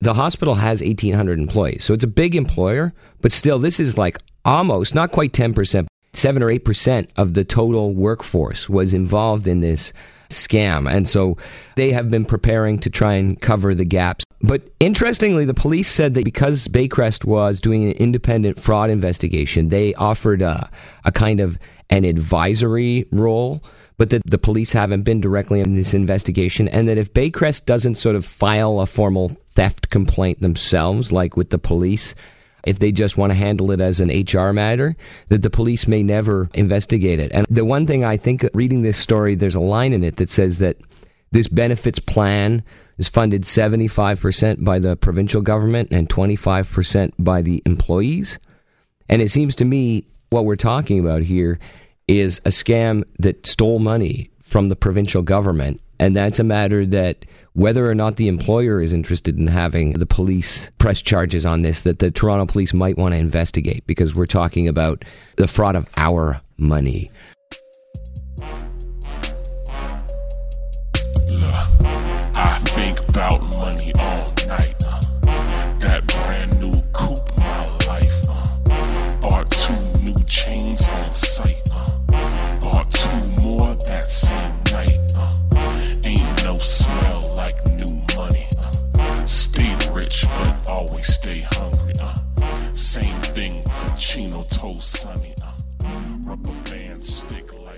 the 0.00 0.14
hospital 0.14 0.56
has 0.56 0.80
1,800 0.82 1.38
employees. 1.38 1.84
So 1.84 1.94
it's 1.94 2.04
a 2.04 2.08
big 2.08 2.34
employer, 2.34 2.92
but 3.20 3.32
still, 3.32 3.58
this 3.58 3.80
is 3.80 3.98
like 3.98 4.18
almost, 4.44 4.94
not 4.94 5.12
quite 5.12 5.32
10%, 5.32 5.86
7 6.12 6.42
or 6.42 6.46
8% 6.46 7.08
of 7.16 7.34
the 7.34 7.44
total 7.44 7.94
workforce 7.94 8.68
was 8.68 8.92
involved 8.92 9.46
in 9.46 9.60
this 9.60 9.92
scam. 10.28 10.90
And 10.90 11.06
so 11.06 11.36
they 11.76 11.92
have 11.92 12.10
been 12.10 12.24
preparing 12.24 12.78
to 12.80 12.90
try 12.90 13.14
and 13.14 13.40
cover 13.40 13.74
the 13.74 13.84
gaps. 13.84 14.24
But 14.40 14.62
interestingly, 14.80 15.44
the 15.44 15.54
police 15.54 15.90
said 15.90 16.14
that 16.14 16.24
because 16.24 16.66
Baycrest 16.68 17.24
was 17.24 17.60
doing 17.60 17.84
an 17.84 17.92
independent 17.92 18.60
fraud 18.60 18.90
investigation, 18.90 19.68
they 19.68 19.94
offered 19.94 20.42
a, 20.42 20.70
a 21.04 21.12
kind 21.12 21.40
of 21.40 21.58
an 21.90 22.04
advisory 22.04 23.06
role 23.12 23.62
but 23.98 24.10
that 24.10 24.22
the 24.24 24.38
police 24.38 24.72
haven't 24.72 25.02
been 25.02 25.20
directly 25.20 25.60
in 25.60 25.76
this 25.76 25.94
investigation, 25.94 26.66
and 26.66 26.88
that 26.88 26.98
if 26.98 27.12
Baycrest 27.12 27.66
doesn't 27.66 27.94
sort 27.94 28.16
of 28.16 28.24
file 28.24 28.80
a 28.80 28.86
formal 28.86 29.36
theft 29.50 29.90
complaint 29.90 30.40
themselves, 30.40 31.12
like 31.12 31.36
with 31.36 31.50
the 31.50 31.58
police, 31.58 32.16
if 32.64 32.78
they 32.78 32.92
just 32.92 33.16
want 33.16 33.30
to 33.30 33.34
handle 33.34 33.70
it 33.70 33.80
as 33.80 34.00
an 34.00 34.08
HR 34.08 34.52
matter, 34.52 34.96
that 35.28 35.42
the 35.42 35.50
police 35.50 35.86
may 35.88 36.02
never 36.02 36.48
investigate 36.54 37.20
it. 37.20 37.30
And 37.32 37.46
the 37.50 37.64
one 37.64 37.86
thing 37.86 38.04
I 38.04 38.16
think, 38.16 38.44
reading 38.54 38.82
this 38.82 38.98
story, 38.98 39.34
there's 39.34 39.54
a 39.54 39.60
line 39.60 39.92
in 39.92 40.04
it 40.04 40.16
that 40.16 40.30
says 40.30 40.58
that 40.58 40.76
this 41.32 41.48
benefits 41.48 41.98
plan 41.98 42.62
is 42.98 43.08
funded 43.08 43.42
75% 43.42 44.64
by 44.64 44.78
the 44.78 44.96
provincial 44.96 45.42
government 45.42 45.88
and 45.90 46.08
25% 46.08 47.12
by 47.18 47.42
the 47.42 47.62
employees. 47.66 48.38
And 49.08 49.20
it 49.20 49.30
seems 49.30 49.56
to 49.56 49.64
me 49.64 50.06
what 50.30 50.44
we're 50.44 50.56
talking 50.56 50.98
about 50.98 51.22
here 51.22 51.58
is 52.06 52.38
a 52.44 52.50
scam 52.50 53.04
that 53.18 53.46
stole 53.46 53.78
money 53.78 54.30
from 54.40 54.68
the 54.68 54.76
provincial 54.76 55.22
government. 55.22 55.80
And 56.02 56.16
that's 56.16 56.40
a 56.40 56.44
matter 56.44 56.84
that 56.86 57.24
whether 57.52 57.88
or 57.88 57.94
not 57.94 58.16
the 58.16 58.26
employer 58.26 58.82
is 58.82 58.92
interested 58.92 59.38
in 59.38 59.46
having 59.46 59.92
the 59.92 60.04
police 60.04 60.68
press 60.78 61.00
charges 61.00 61.46
on 61.46 61.62
this, 61.62 61.82
that 61.82 62.00
the 62.00 62.10
Toronto 62.10 62.44
police 62.44 62.74
might 62.74 62.98
want 62.98 63.12
to 63.12 63.18
investigate 63.18 63.86
because 63.86 64.12
we're 64.12 64.26
talking 64.26 64.66
about 64.66 65.04
the 65.36 65.46
fraud 65.46 65.76
of 65.76 65.88
our 65.96 66.40
money. 66.56 67.08
I 72.34 72.58
think 72.64 72.98
about 73.08 73.40
money 73.42 73.92
all 73.96 74.31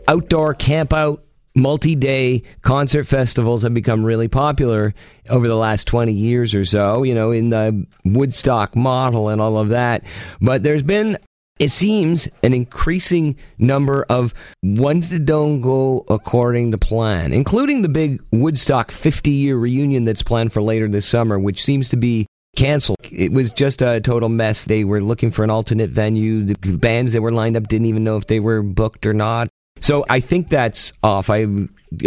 outdoor 0.09 0.55
camp 0.55 0.93
out 0.93 1.25
multi-day 1.57 2.43
concert 2.63 3.05
festivals 3.05 3.63
have 3.63 3.73
become 3.75 4.05
really 4.05 4.27
popular 4.27 4.93
over 5.29 5.47
the 5.47 5.55
last 5.55 5.87
20 5.87 6.13
years 6.13 6.53
or 6.53 6.65
so 6.65 7.05
you 7.05 7.15
know 7.15 7.31
in 7.31 7.51
the 7.51 7.87
woodstock 8.05 8.75
model 8.75 9.29
and 9.29 9.41
all 9.41 9.57
of 9.57 9.69
that 9.69 10.03
but 10.41 10.65
there's 10.65 10.83
been 10.83 11.17
it 11.61 11.71
seems 11.71 12.27
an 12.43 12.53
increasing 12.53 13.37
number 13.57 14.05
of 14.11 14.35
ones 14.65 15.11
that 15.11 15.25
don't 15.25 15.61
go 15.61 16.05
according 16.09 16.73
to 16.73 16.79
plan 16.79 17.33
including 17.33 17.83
the 17.83 17.89
big 17.89 18.21
woodstock 18.33 18.91
50 18.91 19.31
year 19.31 19.57
reunion 19.57 20.05
that's 20.05 20.25
planned 20.25 20.53
for 20.53 20.61
later 20.61 20.89
this 20.89 21.07
summer 21.07 21.39
which 21.39 21.63
seems 21.63 21.89
to 21.89 21.97
be 21.97 22.27
canceled. 22.55 22.99
It 23.03 23.33
was 23.33 23.51
just 23.53 23.83
a 23.83 24.01
total 24.01 24.29
mess. 24.29 24.65
They 24.65 24.85
were 24.85 25.01
looking 25.01 25.33
for 25.33 25.45
an 25.45 25.51
alternate 25.51 25.91
venue. 25.91 26.45
The 26.45 26.77
bands 26.77 27.13
that 27.13 27.21
were 27.21 27.33
lined 27.33 27.57
up 27.57 27.69
didn't 27.69 27.87
even 27.87 28.05
know 28.05 28.17
if 28.17 28.27
they 28.27 28.41
were 28.41 28.63
booked 28.63 29.07
or 29.07 29.13
not. 29.13 29.49
So 29.85 30.05
I 30.09 30.21
think 30.21 30.49
that's 30.49 30.93
off. 31.03 31.29
I 31.29 31.47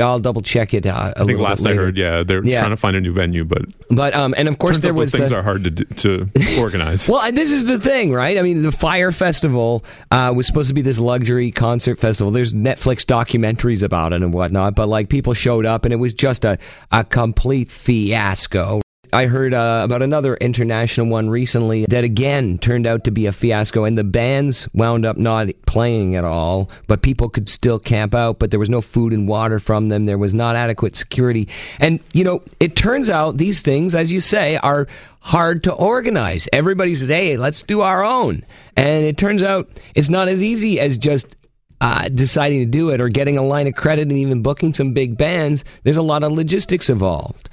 I'll 0.02 0.20
double 0.20 0.42
check 0.42 0.74
it. 0.74 0.86
Uh, 0.86 1.14
a 1.16 1.22
I 1.22 1.26
think 1.26 1.40
last 1.40 1.66
I 1.66 1.74
heard, 1.76 1.96
yeah, 1.96 2.24
they're 2.24 2.44
Yeah. 2.44 2.60
trying 2.62 2.72
to 2.72 2.78
find 2.78 2.96
a 2.98 3.02
new 3.02 3.14
venue, 3.14 3.46
but 3.46 3.62
But 3.90 4.16
um, 4.16 4.34
and 4.36 4.48
of 4.50 4.58
course 4.58 4.80
there 4.80 4.94
was 4.94 5.12
those 5.12 5.20
things 5.20 5.30
the, 5.30 5.38
are 5.38 5.44
hard 5.44 5.64
to 5.64 5.72
to 5.72 6.28
organize. 6.60 7.08
Well, 7.08 7.22
and 7.22 7.38
this 7.38 7.52
is 7.52 7.66
the 7.66 7.80
thing, 7.80 8.12
right? 8.12 8.38
I 8.38 8.42
mean, 8.42 8.64
the 8.64 8.72
Fyre 8.72 9.12
Festival 9.12 9.86
uh, 10.12 10.34
was 10.36 10.48
supposed 10.48 10.68
to 10.70 10.74
be 10.74 10.82
this 10.82 10.98
luxury 11.00 11.52
concert 11.52 12.00
festival. 12.00 12.32
There's 12.32 12.52
Netflix 12.54 13.06
documentaries 13.06 13.84
about 13.84 14.12
it 14.12 14.24
and 14.24 14.34
whatnot, 14.34 14.76
but 14.76 14.90
like 14.90 15.10
people 15.10 15.34
showed 15.36 15.66
up 15.66 15.86
and 15.86 15.94
it 15.94 15.98
was 15.98 16.14
just 16.14 16.44
a, 16.46 16.58
a 16.92 17.04
complete 17.04 17.70
fiasco. 17.70 18.82
I 19.14 19.26
heard 19.26 19.54
uh, 19.54 19.82
about 19.84 20.02
another 20.02 20.36
international 20.36 21.08
one 21.08 21.30
recently 21.30 21.86
that 21.86 22.04
again 22.04 22.58
turned 22.58 22.86
out 22.86 23.04
to 23.06 23.12
be 23.12 23.26
a 23.26 23.32
fiasco, 23.32 23.84
and 23.84 23.98
the 23.98 24.04
bands 24.04 24.68
wound 24.74 25.06
up 25.06 25.18
not 25.18 25.48
playing 25.66 26.16
at 26.16 26.24
all, 26.24 26.70
but 26.88 27.02
people 27.02 27.30
could 27.30 27.50
still 27.50 27.80
camp 27.80 28.14
out, 28.14 28.40
but 28.40 28.52
there 28.52 28.60
was 28.60 28.70
no 28.70 28.82
food 28.82 29.14
and 29.14 29.28
water 29.28 29.60
from 29.60 29.88
them. 29.88 30.06
There 30.06 30.18
was 30.18 30.34
not 30.34 30.56
adequate 30.56 30.96
security. 30.96 31.48
And, 31.80 32.00
you 32.14 32.24
know, 32.24 32.44
it 32.60 32.76
turns 32.76 33.10
out 33.10 33.38
these 33.38 33.62
things, 33.62 33.96
as 33.96 34.12
you 34.12 34.20
say, 34.20 34.58
are 34.58 34.88
hard 35.22 35.64
to 35.64 35.74
organize. 35.74 36.48
Everybody 36.54 36.96
says, 36.96 37.10
hey, 37.10 37.38
let's 37.38 37.64
do 37.64 37.82
our 37.82 38.04
own. 38.04 38.44
And 38.76 39.06
it 39.06 39.18
turns 39.18 39.44
out 39.44 39.70
it's 39.96 40.10
not 40.10 40.28
as 40.28 40.42
easy 40.42 40.80
as 40.80 40.98
just 40.98 41.36
uh, 41.82 42.10
deciding 42.10 42.60
to 42.60 42.66
do 42.66 42.90
it 42.90 43.02
or 43.02 43.10
getting 43.10 43.38
a 43.38 43.44
line 43.44 43.68
of 43.68 43.76
credit 43.76 44.04
and 44.04 44.18
even 44.18 44.42
booking 44.42 44.74
some 44.74 44.94
big 44.94 45.18
bands. 45.18 45.64
There's 45.84 45.98
a 45.98 46.02
lot 46.02 46.24
of 46.24 46.32
logistics 46.32 46.90
involved. 46.90 47.50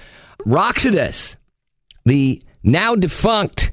Roxodus, 0.46 1.36
the 2.04 2.42
now 2.62 2.94
defunct 2.94 3.72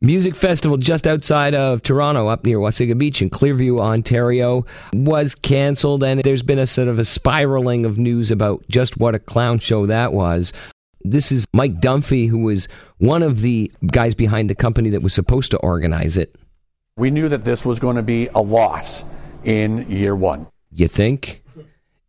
music 0.00 0.34
festival 0.34 0.76
just 0.76 1.06
outside 1.06 1.54
of 1.54 1.82
Toronto, 1.82 2.28
up 2.28 2.44
near 2.44 2.58
Wasaga 2.58 2.96
Beach 2.96 3.20
in 3.20 3.30
Clearview, 3.30 3.80
Ontario, 3.80 4.64
was 4.92 5.34
canceled, 5.34 6.02
and 6.02 6.22
there's 6.22 6.42
been 6.42 6.58
a 6.58 6.66
sort 6.66 6.88
of 6.88 6.98
a 6.98 7.04
spiraling 7.04 7.84
of 7.84 7.98
news 7.98 8.30
about 8.30 8.64
just 8.68 8.96
what 8.96 9.14
a 9.14 9.18
clown 9.18 9.58
show 9.58 9.86
that 9.86 10.12
was. 10.12 10.52
This 11.02 11.32
is 11.32 11.46
Mike 11.52 11.80
Dunphy, 11.80 12.28
who 12.28 12.38
was 12.38 12.68
one 12.98 13.22
of 13.22 13.40
the 13.40 13.70
guys 13.86 14.14
behind 14.14 14.50
the 14.50 14.54
company 14.54 14.90
that 14.90 15.02
was 15.02 15.14
supposed 15.14 15.50
to 15.52 15.58
organize 15.58 16.16
it. 16.16 16.36
We 16.96 17.10
knew 17.10 17.28
that 17.28 17.44
this 17.44 17.64
was 17.64 17.80
going 17.80 17.96
to 17.96 18.02
be 18.02 18.28
a 18.34 18.40
loss 18.40 19.04
in 19.44 19.90
year 19.90 20.14
one. 20.14 20.46
You 20.72 20.88
think? 20.88 21.42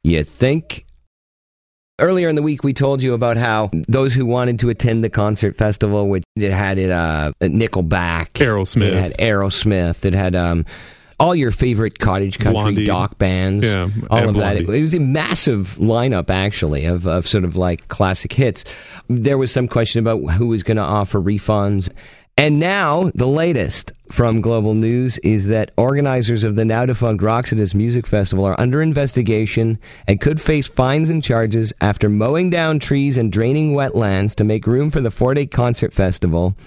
You 0.03 0.23
think? 0.23 0.85
Earlier 2.01 2.29
in 2.29 2.35
the 2.35 2.41
week, 2.41 2.63
we 2.63 2.73
told 2.73 3.03
you 3.03 3.13
about 3.13 3.37
how 3.37 3.69
those 3.87 4.13
who 4.13 4.25
wanted 4.25 4.59
to 4.59 4.69
attend 4.69 5.03
the 5.03 5.09
concert 5.09 5.55
festival, 5.55 6.09
which 6.09 6.23
it 6.35 6.51
had 6.51 6.79
it, 6.79 6.89
uh, 6.89 7.31
Nickelback, 7.41 8.31
Aerosmith. 8.33 8.87
it 8.87 8.93
had 8.95 9.17
Aerosmith, 9.17 10.03
it 10.03 10.13
had 10.13 10.35
um, 10.35 10.65
all 11.19 11.35
your 11.35 11.51
favorite 11.51 11.99
cottage 11.99 12.39
country 12.39 12.53
Blondie. 12.59 12.85
dock 12.87 13.19
bands, 13.19 13.63
Yeah, 13.63 13.89
all 14.09 14.29
of 14.29 14.35
that. 14.37 14.57
It, 14.57 14.67
it 14.67 14.81
was 14.81 14.95
a 14.95 14.99
massive 14.99 15.75
lineup, 15.79 16.31
actually, 16.31 16.85
of, 16.85 17.05
of 17.05 17.27
sort 17.27 17.43
of 17.43 17.55
like 17.55 17.87
classic 17.89 18.33
hits. 18.33 18.65
There 19.07 19.37
was 19.37 19.51
some 19.51 19.67
question 19.67 19.99
about 19.99 20.33
who 20.33 20.47
was 20.47 20.63
going 20.63 20.77
to 20.77 20.83
offer 20.83 21.19
refunds. 21.21 21.89
And 22.41 22.59
now, 22.59 23.11
the 23.13 23.27
latest 23.27 23.91
from 24.09 24.41
Global 24.41 24.73
News 24.73 25.19
is 25.19 25.45
that 25.49 25.69
organizers 25.77 26.43
of 26.43 26.55
the 26.55 26.65
now 26.65 26.87
defunct 26.87 27.21
Roxodus 27.21 27.75
Music 27.75 28.07
Festival 28.07 28.45
are 28.45 28.59
under 28.59 28.81
investigation 28.81 29.77
and 30.07 30.19
could 30.19 30.41
face 30.41 30.65
fines 30.65 31.11
and 31.11 31.23
charges 31.23 31.71
after 31.81 32.09
mowing 32.09 32.49
down 32.49 32.79
trees 32.79 33.15
and 33.15 33.31
draining 33.31 33.73
wetlands 33.73 34.33
to 34.33 34.43
make 34.43 34.65
room 34.65 34.89
for 34.89 35.01
the 35.01 35.11
four 35.11 35.35
day 35.35 35.45
concert 35.45 35.93
festival 35.93 36.57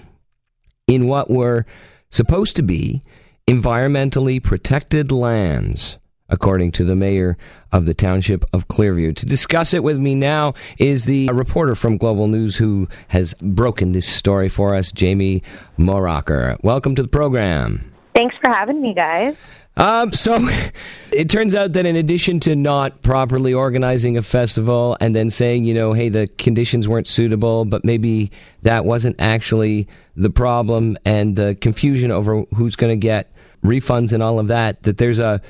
in 0.87 1.07
what 1.09 1.29
were 1.29 1.65
supposed 2.09 2.55
to 2.55 2.63
be 2.63 3.03
environmentally 3.45 4.41
protected 4.41 5.11
lands, 5.11 5.97
according 6.29 6.71
to 6.73 6.83
the 6.83 6.95
mayor 6.95 7.37
of 7.71 7.85
the 7.85 7.93
township 7.93 8.45
of 8.53 8.67
Clearview. 8.67 9.15
To 9.17 9.25
discuss 9.25 9.73
it 9.73 9.83
with 9.83 9.97
me 9.97 10.15
now 10.15 10.53
is 10.77 11.05
the 11.05 11.29
reporter 11.31 11.75
from 11.75 11.97
Global 11.97 12.27
News 12.27 12.55
who 12.55 12.87
has 13.09 13.33
broken 13.35 13.91
this 13.91 14.07
story 14.07 14.49
for 14.49 14.73
us, 14.73 14.91
Jamie 14.91 15.43
Mauracher. 15.77 16.61
Welcome 16.63 16.95
to 16.95 17.01
the 17.03 17.07
program. 17.07 17.91
Thanks 18.15 18.35
for 18.43 18.51
having 18.51 18.81
me, 18.81 18.93
guys. 18.93 19.35
Um, 19.77 20.13
so 20.13 20.39
it 21.11 21.29
turns 21.29 21.53
out 21.53 21.73
that 21.73 21.85
in 21.85 21.95
addition 21.95 22.39
to 22.41 22.55
not 22.55 23.01
properly 23.01 23.53
organizing 23.53 24.17
a 24.17 24.21
festival 24.21 24.97
and 24.99 25.15
then 25.15 25.29
saying, 25.29 25.65
you 25.65 25.73
know, 25.73 25.93
hey, 25.93 26.09
the 26.09 26.27
conditions 26.37 26.87
weren't 26.87 27.07
suitable, 27.07 27.65
but 27.65 27.83
maybe 27.83 28.31
that 28.61 28.85
wasn't 28.85 29.17
actually 29.19 29.87
the 30.15 30.29
problem 30.29 30.97
and 31.05 31.35
the 31.35 31.55
confusion 31.59 32.09
over 32.09 32.43
who's 32.55 32.75
going 32.75 32.91
to 32.91 33.07
get 33.07 33.31
refunds 33.63 34.13
and 34.13 34.23
all 34.23 34.39
of 34.39 34.47
that, 34.47 34.83
that 34.83 34.97
there's 34.97 35.19
a, 35.19 35.41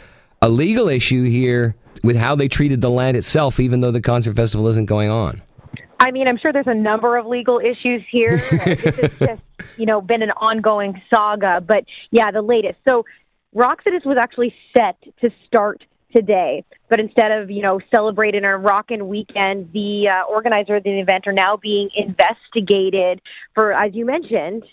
a 0.46 0.50
legal 0.50 0.90
issue 0.90 1.24
here 1.24 1.76
with 2.04 2.16
how 2.16 2.36
they 2.36 2.48
treated 2.48 2.80
the 2.80 2.90
land 2.90 3.18
itself, 3.18 3.60
even 3.60 3.82
though 3.82 3.90
the 3.90 4.02
concert 4.02 4.36
festival 4.36 4.68
isn't 4.68 4.86
going 4.86 5.10
on. 5.10 5.42
I 6.00 6.12
mean, 6.12 6.28
I'm 6.28 6.38
sure 6.38 6.54
there's 6.54 6.68
a 6.68 6.76
number 6.76 7.18
of 7.18 7.26
legal 7.26 7.60
issues 7.60 8.04
here. 8.12 8.38
this 8.52 8.84
has 8.84 9.18
just, 9.18 9.42
you 9.76 9.88
know, 9.88 10.02
been 10.02 10.22
an 10.22 10.30
ongoing 10.32 11.02
saga. 11.12 11.62
But 11.68 11.86
yeah, 12.12 12.30
the 12.30 12.44
latest. 12.44 12.78
So, 12.88 13.06
Roxodus 13.56 14.06
was 14.06 14.18
actually 14.22 14.54
set 14.78 14.98
to 15.22 15.32
start 15.48 15.84
today, 16.16 16.64
but 16.90 17.00
instead 17.00 17.32
of 17.32 17.50
you 17.50 17.64
know 17.64 17.80
celebrating 17.90 18.44
a 18.44 18.56
rockin' 18.56 19.08
weekend, 19.08 19.72
the 19.74 20.10
uh, 20.10 20.32
organizer 20.32 20.76
of 20.76 20.84
the 20.84 21.00
event 21.00 21.26
are 21.26 21.34
now 21.34 21.58
being 21.58 21.90
investigated 21.96 23.20
for, 23.56 23.74
as 23.74 23.96
you 23.96 24.06
mentioned, 24.06 24.64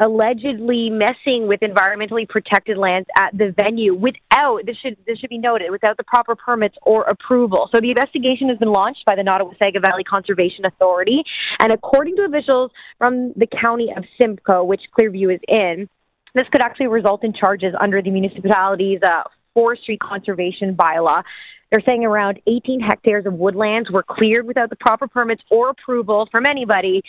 allegedly 0.00 0.88
messing 0.90 1.46
with 1.46 1.60
environmentally 1.60 2.28
protected 2.28 2.78
lands 2.78 3.06
at 3.16 3.36
the 3.36 3.54
venue 3.64 3.94
without 3.94 4.60
this 4.64 4.76
should 4.78 4.96
this 5.06 5.18
should 5.18 5.30
be 5.30 5.38
noted 5.38 5.70
without 5.70 5.96
the 5.98 6.04
proper 6.04 6.34
permits 6.34 6.76
or 6.82 7.02
approval. 7.02 7.68
So 7.72 7.80
the 7.80 7.90
investigation 7.90 8.48
has 8.48 8.58
been 8.58 8.72
launched 8.72 9.04
by 9.04 9.14
the 9.14 9.22
Nottawasaga 9.22 9.80
Valley 9.84 10.04
Conservation 10.04 10.64
Authority, 10.64 11.22
and 11.60 11.70
according 11.70 12.16
to 12.16 12.22
officials 12.22 12.70
from 12.98 13.32
the 13.36 13.46
county 13.46 13.92
of 13.94 14.04
Simcoe, 14.20 14.64
which 14.64 14.82
Clearview 14.98 15.34
is 15.34 15.40
in, 15.46 15.88
this 16.34 16.48
could 16.50 16.62
actually 16.62 16.86
result 16.86 17.22
in 17.22 17.32
charges 17.32 17.74
under 17.78 18.00
the 18.00 18.10
municipality's 18.10 19.00
uh, 19.02 19.22
forestry 19.54 19.98
conservation 19.98 20.74
bylaw. 20.74 21.22
They're 21.70 21.82
saying 21.86 22.04
around 22.04 22.40
18 22.46 22.80
hectares 22.80 23.26
of 23.26 23.34
woodlands 23.34 23.90
were 23.90 24.02
cleared 24.02 24.46
without 24.46 24.70
the 24.70 24.76
proper 24.76 25.06
permits 25.06 25.42
or 25.50 25.70
approval 25.70 26.28
from 26.30 26.46
anybody. 26.46 27.02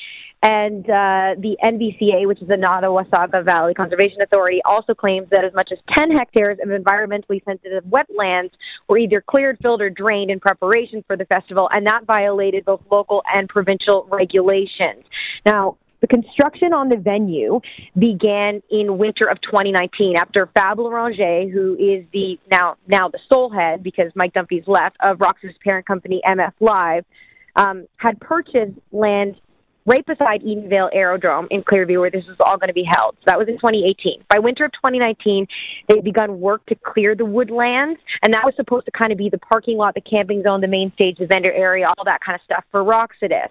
And 0.44 0.86
uh, 0.86 1.36
the 1.38 1.58
NVCA, 1.64 2.28
which 2.28 2.42
is 2.42 2.48
the 2.48 2.56
Nottawasaga 2.56 3.44
Valley 3.44 3.74
Conservation 3.74 4.22
Authority, 4.22 4.62
also 4.66 4.94
claims 4.94 5.28
that 5.32 5.44
as 5.44 5.54
much 5.54 5.70
as 5.72 5.80
10 5.96 6.12
hectares 6.12 6.58
of 6.64 6.70
environmentally 6.70 7.44
sensitive 7.44 7.84
wetlands 7.86 8.52
were 8.88 8.98
either 8.98 9.22
cleared, 9.22 9.58
filled, 9.62 9.82
or 9.82 9.90
drained 9.90 10.32
in 10.32 10.40
preparation 10.40 11.04
for 11.08 11.18
the 11.18 11.26
festival, 11.26 11.70
and 11.72 11.86
that 11.88 12.06
violated 12.06 12.66
both 12.66 12.82
local 12.92 13.24
and 13.34 13.50
provincial 13.50 14.08
regulations. 14.12 15.04
Now, 15.46 15.78
construction 16.12 16.74
on 16.74 16.90
the 16.90 16.98
venue 16.98 17.62
began 17.98 18.62
in 18.70 18.98
winter 18.98 19.30
of 19.30 19.40
2019 19.42 20.18
after 20.18 20.50
Fab 20.54 20.78
Lauranger, 20.78 21.50
who 21.52 21.76
is 21.76 22.06
the 22.12 22.38
now 22.52 22.76
now 22.88 23.08
the 23.08 23.20
sole 23.32 23.50
head 23.50 23.82
because 23.82 24.12
Mike 24.14 24.34
Dunphy's 24.34 24.68
left 24.68 24.98
of 25.00 25.22
Rox's 25.22 25.56
parent 25.64 25.86
company 25.86 26.22
MF 26.28 26.54
Live, 26.60 27.06
um, 27.56 27.88
had 27.98 28.20
purchased 28.20 28.78
land 28.92 29.40
right 29.86 30.06
beside 30.06 30.44
Edenvale 30.44 30.90
Aerodrome 30.94 31.48
in 31.50 31.64
Clearview, 31.64 32.02
where 32.02 32.12
this 32.12 32.26
was 32.28 32.38
all 32.40 32.58
going 32.58 32.68
to 32.68 32.74
be 32.74 32.88
held. 32.88 33.16
So 33.20 33.24
that 33.28 33.38
was 33.40 33.48
in 33.48 33.56
2018. 33.56 34.24
By 34.30 34.38
winter 34.40 34.66
of 34.66 34.72
2019, 34.74 35.48
they 35.88 35.96
had 35.96 36.04
begun 36.04 36.40
work 36.40 36.66
to 36.68 36.76
clear 36.76 37.16
the 37.16 37.26
woodlands, 37.26 38.00
and 38.22 38.34
that 38.34 38.44
was 38.44 38.54
supposed 38.56 38.86
to 38.86 38.92
kind 38.92 39.12
of 39.12 39.18
be 39.18 39.30
the 39.30 39.40
parking 39.40 39.78
lot, 39.78 39.96
the 39.96 40.02
camping 40.02 40.44
zone, 40.44 40.62
the 40.62 40.68
main 40.68 40.92
stage, 40.94 41.18
the 41.18 41.26
vendor 41.26 41.52
area, 41.52 41.88
all 41.88 42.06
that 42.06 42.22
kind 42.22 42.36
of 42.36 42.42
stuff 42.44 42.64
for 42.70 42.84
Roxodus. 42.84 43.50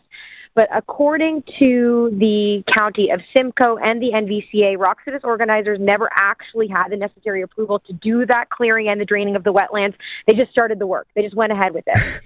But 0.55 0.69
according 0.75 1.45
to 1.61 2.11
the 2.19 2.65
county 2.77 3.11
of 3.11 3.21
Simcoe 3.37 3.77
and 3.77 4.03
the 4.03 4.11
NVCA, 4.13 4.77
Roxodus 4.77 5.23
organizers 5.23 5.79
never 5.81 6.09
actually 6.13 6.69
had 6.69 6.89
the 6.89 6.97
necessary 6.97 7.43
approval 7.43 7.79
to 7.81 7.93
do 7.93 8.27
that 8.27 8.51
clearing 8.51 8.89
and 8.89 9.01
the 9.01 9.05
draining 9.05 9.37
of 9.37 9.45
the 9.45 9.53
wetlands. 9.53 9.95
They 10.27 10.35
just 10.35 10.51
started 10.51 10.79
the 10.79 10.87
work. 10.87 11.07
They 11.15 11.23
just 11.23 11.37
went 11.37 11.53
ahead 11.53 11.73
with 11.73 11.85
it. 11.87 12.21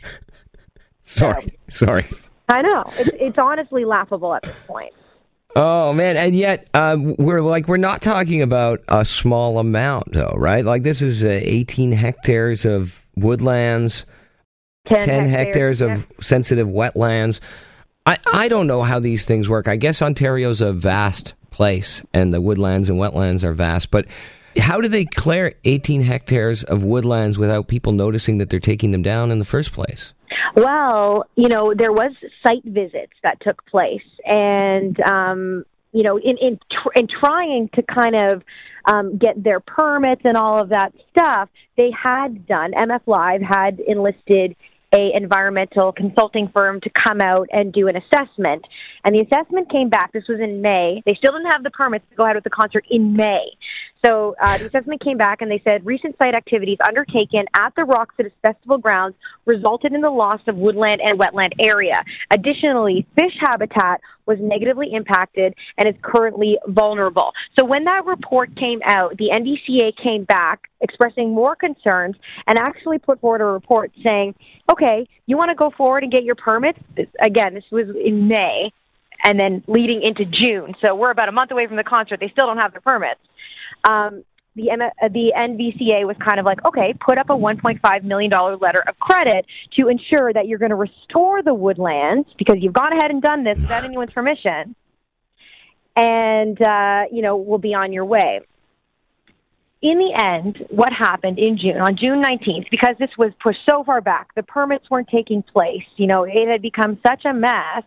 sorry, 1.05 1.59
sorry. 1.69 2.11
I 2.49 2.63
know. 2.63 2.85
It's, 2.97 3.11
it's 3.15 3.39
honestly 3.39 3.85
laughable 3.85 4.35
at 4.35 4.43
this 4.43 4.57
point. 4.67 4.93
Oh 5.57 5.93
man, 5.93 6.17
and 6.17 6.35
yet 6.35 6.69
uh, 6.75 6.97
we're 6.99 7.41
like 7.41 7.69
we're 7.69 7.77
not 7.77 8.03
talking 8.03 8.43
about 8.43 8.83
a 8.89 9.05
small 9.05 9.59
amount, 9.59 10.13
though, 10.13 10.35
right? 10.37 10.65
Like 10.65 10.83
this 10.83 11.01
is 11.01 11.23
uh, 11.23 11.29
18 11.29 11.93
hectares 11.93 12.65
of 12.65 13.01
woodlands, 13.15 14.05
10, 14.89 15.07
10 15.09 15.27
hectares, 15.29 15.81
yeah. 15.81 15.95
of 15.95 16.07
sensitive 16.21 16.67
wetlands. 16.67 17.39
I, 18.07 18.19
I 18.27 18.49
don't 18.49 18.67
know 18.67 18.83
how 18.83 19.01
these 19.01 19.25
things 19.25 19.49
work. 19.49 19.67
I 19.67 19.77
guess 19.77 20.03
Ontario's 20.03 20.61
a 20.61 20.73
vast 20.73 21.35
place, 21.51 22.03
and 22.13 22.35
the 22.35 22.41
woodlands 22.41 22.91
and 22.91 22.99
wetlands 22.99 23.43
are 23.45 23.55
vast. 23.55 23.91
But 23.91 24.07
how 24.59 24.81
do 24.81 24.89
they 24.89 25.05
clear 25.05 25.55
18 25.65 26.03
hectares 26.03 26.65
of 26.65 26.85
woodlands 26.85 27.39
without 27.39 27.69
people 27.69 27.93
noticing 27.93 28.39
that 28.39 28.51
they're 28.51 28.61
taking 28.61 28.91
them 28.91 29.03
down 29.03 29.31
in 29.31 29.39
the 29.39 29.45
first 29.45 29.73
place? 29.73 30.13
Well, 30.55 31.25
you 31.37 31.49
know, 31.49 31.73
there 31.77 31.93
was 31.93 32.13
site 32.47 32.65
visits 32.65 33.13
that 33.23 33.41
took 33.41 33.65
place, 33.67 34.05
and 34.25 35.01
um, 35.09 35.65
you 35.93 36.03
know, 36.03 36.19
in 36.19 36.37
in 36.39 36.59
tr- 36.71 36.93
in 36.97 37.07
trying 37.09 37.71
to 37.75 37.83
kind 37.83 38.17
of 38.17 38.43
um, 38.85 39.17
get 39.17 39.43
their 39.43 39.61
permits 39.61 40.23
and 40.25 40.37
all 40.37 40.59
of 40.59 40.69
that 40.71 40.93
stuff, 41.11 41.49
they 41.77 41.91
had 41.91 42.47
done. 42.47 42.73
MF 42.73 43.01
Live 43.07 43.43
had 43.43 43.81
enlisted 43.81 44.57
a 44.95 45.11
environmental 45.15 45.93
consulting 45.93 46.49
firm 46.55 46.81
to 46.81 46.91
come 46.91 47.21
out 47.21 47.49
and 47.53 47.73
do 47.73 47.89
an 47.89 47.97
assessment. 47.97 48.65
And 49.05 49.15
the 49.15 49.23
assessment 49.23 49.71
came 49.71 49.89
back. 49.89 50.13
This 50.13 50.25
was 50.29 50.41
in 50.41 50.63
May. 50.63 51.03
They 51.05 51.15
still 51.15 51.33
didn't 51.33 51.51
have 51.53 51.65
the 51.65 51.71
permits 51.71 52.05
to 52.11 52.17
go 52.17 52.25
ahead 52.25 52.37
with 52.37 52.45
the 52.45 52.51
concert 52.51 52.85
in 52.89 53.15
May. 53.15 53.45
So 54.05 54.35
uh, 54.41 54.59
the 54.59 54.67
assessment 54.67 55.03
came 55.03 55.17
back 55.17 55.41
and 55.41 55.51
they 55.51 55.63
said 55.65 55.87
recent 55.87 56.17
site 56.19 56.35
activities 56.35 56.79
undertaken 56.87 57.47
at 57.57 57.75
the 57.75 57.83
Roxodus 57.83 58.33
Festival 58.43 58.77
grounds 58.79 59.15
resulted 59.47 59.93
in 59.93 60.03
the 60.03 60.11
loss 60.11 60.41
of 60.47 60.57
woodland 60.57 61.01
and 61.03 61.19
wetland 61.19 61.53
area. 61.63 62.03
Additionally, 62.31 63.07
fish 63.19 63.33
habitat 63.41 64.01
was 64.27 64.39
negatively 64.41 64.93
impacted 64.93 65.55
and 65.79 65.89
is 65.89 65.95
currently 66.03 66.59
vulnerable. 66.69 67.33
So 67.59 67.65
when 67.65 67.85
that 67.85 68.05
report 68.05 68.55
came 68.57 68.81
out, 68.85 69.17
the 69.17 69.31
NVCA 69.33 69.97
came 70.03 70.25
back 70.25 70.69
expressing 70.81 71.35
more 71.35 71.57
concerns 71.57 72.17
and 72.47 72.59
actually 72.59 72.99
put 72.99 73.21
forward 73.21 73.41
a 73.41 73.45
report 73.45 73.93
saying, 74.03 74.35
okay, 74.71 75.09
you 75.27 75.37
want 75.37 75.51
to 75.51 75.55
go 75.55 75.71
forward 75.77 76.03
and 76.03 76.13
get 76.13 76.25
your 76.25 76.35
permits? 76.35 76.79
Again, 77.21 77.55
this 77.55 77.65
was 77.71 77.87
in 78.05 78.29
May 78.29 78.71
and 79.23 79.41
then 79.41 79.65
leading 79.67 80.03
into 80.03 80.25
June. 80.25 80.75
So 80.85 80.95
we're 80.95 81.11
about 81.11 81.29
a 81.29 81.33
month 81.33 81.51
away 81.51 81.67
from 81.67 81.77
the 81.77 81.85
concert. 81.85 82.21
They 82.21 82.29
still 82.29 82.47
don't 82.47 82.59
have 82.59 82.73
their 82.73 82.83
permits. 82.83 83.21
Um, 83.85 84.25
the, 84.57 84.71
M- 84.71 84.83
uh, 84.83 85.09
the 85.09 85.33
NVCA 85.37 86.07
was 86.07 86.17
kind 86.25 86.39
of 86.39 86.47
like, 86.47 86.65
okay, 86.65 86.95
put 87.01 87.19
up 87.19 87.31
a 87.31 87.35
$1.5 87.35 88.05
million 88.05 88.31
letter 88.61 88.85
of 88.87 88.99
credit 88.99 89.47
to 89.77 89.89
ensure 89.89 90.33
that 90.33 90.47
you're 90.47 90.59
going 90.59 90.71
to 90.71 90.77
restore 90.77 91.43
the 91.43 91.55
woodlands 91.55 92.29
because 92.39 92.57
you've 92.61 92.73
gone 92.73 92.93
ahead 92.93 93.11
and 93.11 93.21
done 93.21 93.45
this 93.45 93.59
without 93.59 93.85
anyone's 93.85 94.13
permission. 94.13 94.77
And, 95.97 96.61
uh, 96.61 97.05
you 97.11 97.23
know, 97.23 97.37
we'll 97.37 97.59
be 97.59 97.75
on 97.75 97.93
your 97.93 98.05
way. 98.05 98.41
In 99.83 99.99
the 99.99 100.15
end, 100.19 100.65
what 100.71 100.93
happened 100.93 101.39
in 101.39 101.59
June, 101.59 101.77
on 101.77 101.97
June 101.97 102.23
19th, 102.23 102.71
because 102.71 102.95
this 102.99 103.11
was 103.19 103.33
pushed 103.43 103.61
so 103.69 103.85
far 103.85 104.01
back, 104.01 104.35
the 104.35 104.43
permits 104.43 104.89
weren't 104.91 105.09
taking 105.09 105.43
place, 105.43 105.85
you 105.97 106.07
know, 106.07 106.25
it 106.25 106.49
had 106.49 106.63
become 106.63 106.99
such 107.07 107.25
a 107.27 107.35
mess 107.35 107.83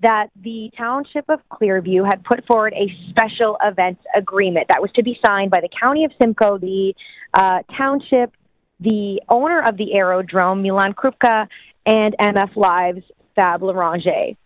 that 0.00 0.28
the 0.42 0.70
township 0.76 1.24
of 1.28 1.40
Clearview 1.50 2.04
had 2.04 2.22
put 2.24 2.46
forward 2.46 2.74
a 2.74 2.94
special 3.08 3.56
events 3.62 4.02
agreement 4.14 4.66
that 4.68 4.80
was 4.80 4.90
to 4.92 5.02
be 5.02 5.18
signed 5.24 5.50
by 5.50 5.60
the 5.60 5.70
county 5.80 6.04
of 6.04 6.12
Simcoe, 6.20 6.58
the 6.58 6.94
uh, 7.32 7.62
township, 7.76 8.32
the 8.80 9.22
owner 9.28 9.62
of 9.66 9.76
the 9.76 9.94
aerodrome, 9.94 10.62
Milan 10.62 10.92
Krupka, 10.92 11.48
and 11.86 12.14
MF 12.20 12.56
Live's 12.56 13.04
Fab 13.34 13.62
Lauranger. 13.62 14.36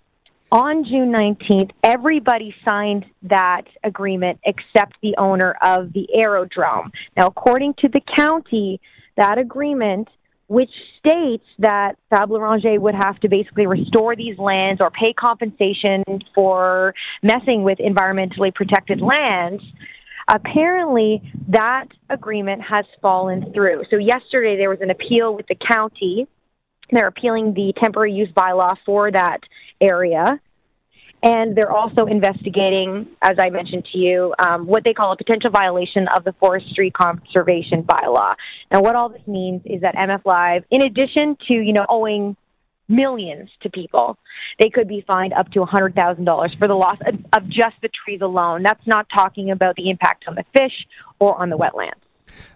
On 0.53 0.85
June 0.85 1.13
19th, 1.13 1.71
everybody 1.85 2.55
signed 2.65 3.07
that 3.23 3.63
agreement 3.85 4.41
except 4.45 4.97
the 5.01 5.15
owner 5.17 5.55
of 5.63 5.93
the 5.93 6.09
aerodrome. 6.13 6.91
Now, 7.17 7.29
according 7.29 7.75
to 7.79 7.89
the 7.89 8.01
county, 8.17 8.81
that 9.17 9.39
agreement 9.39 10.09
which 10.51 10.71
states 10.99 11.45
that 11.61 11.93
Fab 12.11 12.29
Lauranger 12.29 12.77
would 12.81 12.97
have 12.97 13.21
to 13.21 13.29
basically 13.29 13.69
restore 13.69 14.17
these 14.17 14.37
lands 14.37 14.81
or 14.81 14.91
pay 14.91 15.13
compensation 15.13 16.03
for 16.35 16.93
messing 17.23 17.63
with 17.63 17.79
environmentally 17.79 18.53
protected 18.53 19.01
lands. 19.01 19.63
Apparently, 20.27 21.23
that 21.47 21.85
agreement 22.09 22.63
has 22.63 22.85
fallen 23.01 23.53
through. 23.55 23.85
So, 23.91 23.97
yesterday 23.97 24.57
there 24.57 24.69
was 24.69 24.81
an 24.81 24.91
appeal 24.91 25.37
with 25.37 25.47
the 25.47 25.55
county. 25.55 26.27
They're 26.91 27.07
appealing 27.07 27.55
the 27.55 27.73
temporary 27.81 28.13
use 28.13 28.31
bylaw 28.37 28.75
for 28.85 29.13
that 29.13 29.39
area. 29.81 30.41
And 31.23 31.55
they're 31.55 31.71
also 31.71 32.07
investigating, 32.07 33.07
as 33.21 33.37
I 33.39 33.51
mentioned 33.51 33.87
to 33.93 33.99
you, 33.99 34.35
um, 34.39 34.67
what 34.67 34.85
they 34.85 34.95
call 34.95 35.13
a 35.13 35.17
potential 35.17 35.51
violation 35.51 36.09
of 36.17 36.25
the 36.25 36.33
forestry 36.41 36.91
conservation 36.91 37.83
bylaw. 37.83 38.35
Now, 38.73 38.81
what 38.81 38.97
all 38.97 39.11
this 39.11 39.27
means 39.27 39.61
is 39.67 39.83
that 39.83 39.95
MF 39.97 40.25
Live, 40.25 40.65
in 40.71 40.83
addition 40.83 41.37
to 41.49 41.55
you 41.55 41.73
know 41.73 41.85
owing 41.89 42.37
millions 42.89 43.51
to 43.63 43.71
people, 43.71 44.19
they 44.59 44.69
could 44.69 44.89
be 44.89 45.03
fined 45.07 45.33
up 45.33 45.51
to 45.53 45.61
$100,000 45.61 46.59
for 46.59 46.69
the 46.69 46.75
loss 46.75 46.97
of, 47.07 47.15
of 47.33 47.49
just 47.49 47.77
the 47.83 47.89
trees 47.89 48.21
alone. 48.21 48.63
That's 48.63 48.85
not 48.87 49.07
talking 49.15 49.51
about 49.51 49.77
the 49.77 49.89
impact 49.89 50.25
on 50.27 50.35
the 50.35 50.45
fish 50.59 50.87
or 51.21 51.41
on 51.41 51.51
the 51.51 51.57
wetlands. 51.57 51.93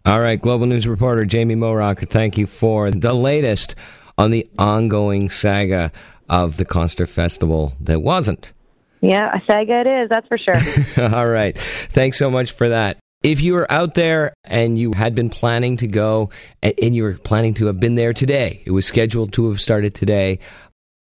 All 0.05 0.21
right, 0.21 0.41
Global 0.41 0.67
News 0.67 0.87
reporter 0.87 1.25
Jamie 1.25 1.57
Mauracher, 1.57 2.09
thank 2.09 2.37
you 2.37 2.47
for 2.47 2.91
the 2.91 3.15
latest 3.15 3.75
on 4.17 4.31
the 4.31 4.49
ongoing 4.59 5.29
saga 5.29 5.91
of 6.29 6.57
the 6.57 6.65
concert 6.65 7.07
festival 7.07 7.75
that 7.81 8.03
wasn't. 8.03 8.53
Yeah, 9.01 9.37
a 9.37 9.41
saga 9.47 9.81
it 9.81 9.87
is, 9.87 10.09
that's 10.09 10.27
for 10.29 10.39
sure. 10.39 11.15
All 11.15 11.27
right. 11.27 11.59
Thanks 11.59 12.19
so 12.19 12.31
much 12.31 12.53
for 12.53 12.71
that. 12.71 12.99
If 13.23 13.41
you 13.41 13.55
were 13.55 13.71
out 13.71 13.95
there 13.95 14.35
and 14.45 14.79
you 14.79 14.93
had 14.93 15.15
been 15.15 15.31
planning 15.31 15.77
to 15.79 15.87
go 15.87 16.31
and 16.63 16.95
you 16.95 17.03
were 17.03 17.15
planning 17.15 17.55
to 17.55 17.67
have 17.67 17.81
been 17.81 17.95
there 17.95 18.13
today, 18.13 18.63
it 18.65 18.71
was 18.71 18.87
scheduled 18.87 19.33
to 19.35 19.49
have 19.51 19.61
started 19.61 19.95
today. 19.95 20.39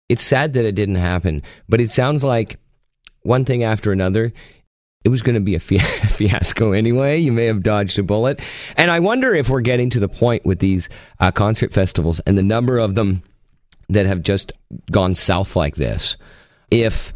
It's 0.08 0.24
sad 0.24 0.54
that 0.54 0.64
it 0.64 0.74
didn't 0.74 0.96
happen, 0.96 1.42
but 1.68 1.80
it 1.80 1.90
sounds 1.90 2.24
like 2.24 2.58
one 3.22 3.44
thing 3.44 3.64
after 3.64 3.92
another. 3.92 4.32
It 5.02 5.08
was 5.08 5.22
going 5.22 5.34
to 5.34 5.40
be 5.40 5.54
a 5.54 5.60
fiasco 5.60 6.72
anyway. 6.72 7.18
You 7.18 7.32
may 7.32 7.46
have 7.46 7.62
dodged 7.62 7.98
a 7.98 8.02
bullet. 8.02 8.40
And 8.76 8.90
I 8.90 8.98
wonder 9.00 9.34
if 9.34 9.48
we're 9.48 9.60
getting 9.60 9.88
to 9.90 10.00
the 10.00 10.08
point 10.08 10.44
with 10.44 10.58
these 10.58 10.88
uh, 11.20 11.30
concert 11.30 11.72
festivals 11.72 12.20
and 12.20 12.36
the 12.36 12.42
number 12.42 12.78
of 12.78 12.94
them 12.94 13.22
that 13.90 14.06
have 14.06 14.22
just 14.22 14.52
gone 14.90 15.14
south 15.14 15.56
like 15.56 15.76
this. 15.76 16.16
If 16.70 17.12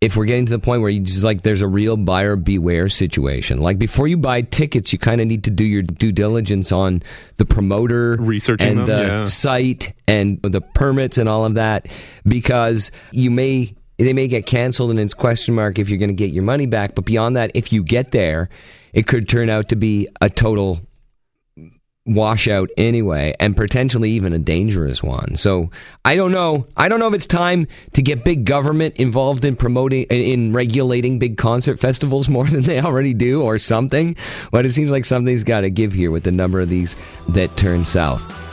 if 0.00 0.16
we're 0.16 0.26
getting 0.26 0.46
to 0.46 0.52
the 0.52 0.60
point 0.60 0.80
where 0.80 0.90
you 0.90 1.00
just 1.00 1.24
like 1.24 1.42
there's 1.42 1.60
a 1.60 1.68
real 1.68 1.96
buyer 1.96 2.36
beware 2.36 2.88
situation. 2.88 3.60
Like 3.60 3.78
before 3.78 4.06
you 4.06 4.16
buy 4.16 4.42
tickets, 4.42 4.92
you 4.92 4.98
kind 4.98 5.20
of 5.20 5.26
need 5.26 5.44
to 5.44 5.50
do 5.50 5.64
your 5.64 5.82
due 5.82 6.12
diligence 6.12 6.70
on 6.70 7.02
the 7.36 7.44
promoter, 7.44 8.16
researching 8.16 8.68
and 8.68 8.78
them, 8.78 8.86
the 8.86 9.06
yeah. 9.06 9.24
site 9.24 9.94
and 10.06 10.40
the 10.42 10.60
permits 10.60 11.18
and 11.18 11.28
all 11.28 11.44
of 11.44 11.54
that, 11.54 11.88
because 12.24 12.92
you 13.10 13.30
may 13.30 13.74
they 13.98 14.12
may 14.12 14.28
get 14.28 14.46
canceled 14.46 14.90
and 14.90 15.00
it's 15.00 15.14
question 15.14 15.54
mark 15.56 15.78
if 15.80 15.88
you're 15.88 15.98
going 15.98 16.10
to 16.10 16.14
get 16.14 16.30
your 16.30 16.44
money 16.44 16.66
back. 16.66 16.94
But 16.94 17.04
beyond 17.04 17.36
that, 17.36 17.50
if 17.54 17.72
you 17.72 17.82
get 17.82 18.12
there, 18.12 18.48
it 18.92 19.08
could 19.08 19.28
turn 19.28 19.50
out 19.50 19.68
to 19.70 19.76
be 19.76 20.06
a 20.20 20.30
total 20.30 20.80
washout 22.08 22.70
anyway, 22.76 23.34
and 23.38 23.56
potentially 23.56 24.10
even 24.10 24.32
a 24.32 24.38
dangerous 24.38 25.02
one. 25.02 25.36
So 25.36 25.70
I 26.04 26.16
don't 26.16 26.32
know. 26.32 26.66
I 26.76 26.88
don't 26.88 26.98
know 27.00 27.08
if 27.08 27.14
it's 27.14 27.26
time 27.26 27.68
to 27.92 28.02
get 28.02 28.24
big 28.24 28.44
government 28.44 28.96
involved 28.96 29.44
in 29.44 29.56
promoting, 29.56 30.04
in 30.04 30.52
regulating 30.52 31.18
big 31.18 31.36
concert 31.36 31.78
festivals 31.78 32.28
more 32.28 32.46
than 32.46 32.62
they 32.62 32.80
already 32.80 33.14
do, 33.14 33.42
or 33.42 33.58
something. 33.58 34.16
But 34.50 34.66
it 34.66 34.72
seems 34.72 34.90
like 34.90 35.04
something's 35.04 35.44
got 35.44 35.60
to 35.60 35.70
give 35.70 35.92
here 35.92 36.10
with 36.10 36.24
the 36.24 36.32
number 36.32 36.60
of 36.60 36.68
these 36.68 36.96
that 37.28 37.56
turn 37.56 37.84
south. 37.84 38.47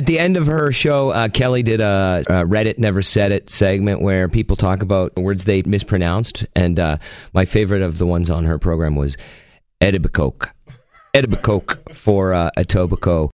At 0.00 0.06
the 0.06 0.18
end 0.18 0.38
of 0.38 0.46
her 0.46 0.72
show, 0.72 1.10
uh, 1.10 1.28
Kelly 1.28 1.62
did 1.62 1.82
a, 1.82 2.24
a, 2.26 2.46
Read 2.46 2.66
It 2.66 2.78
Never 2.78 3.02
Said 3.02 3.32
It 3.32 3.50
segment 3.50 4.00
where 4.00 4.30
people 4.30 4.56
talk 4.56 4.80
about 4.80 5.14
words 5.14 5.44
they 5.44 5.60
mispronounced. 5.60 6.46
And 6.56 6.80
uh, 6.80 6.96
my 7.34 7.44
favorite 7.44 7.82
of 7.82 7.98
the 7.98 8.06
ones 8.06 8.30
on 8.30 8.46
her 8.46 8.58
program 8.58 8.96
was 8.96 9.18
Etobicoke. 9.82 10.48
Etobicoke 11.12 11.94
for 11.94 12.32
uh, 12.32 12.50
Etobicoke. 12.56 13.28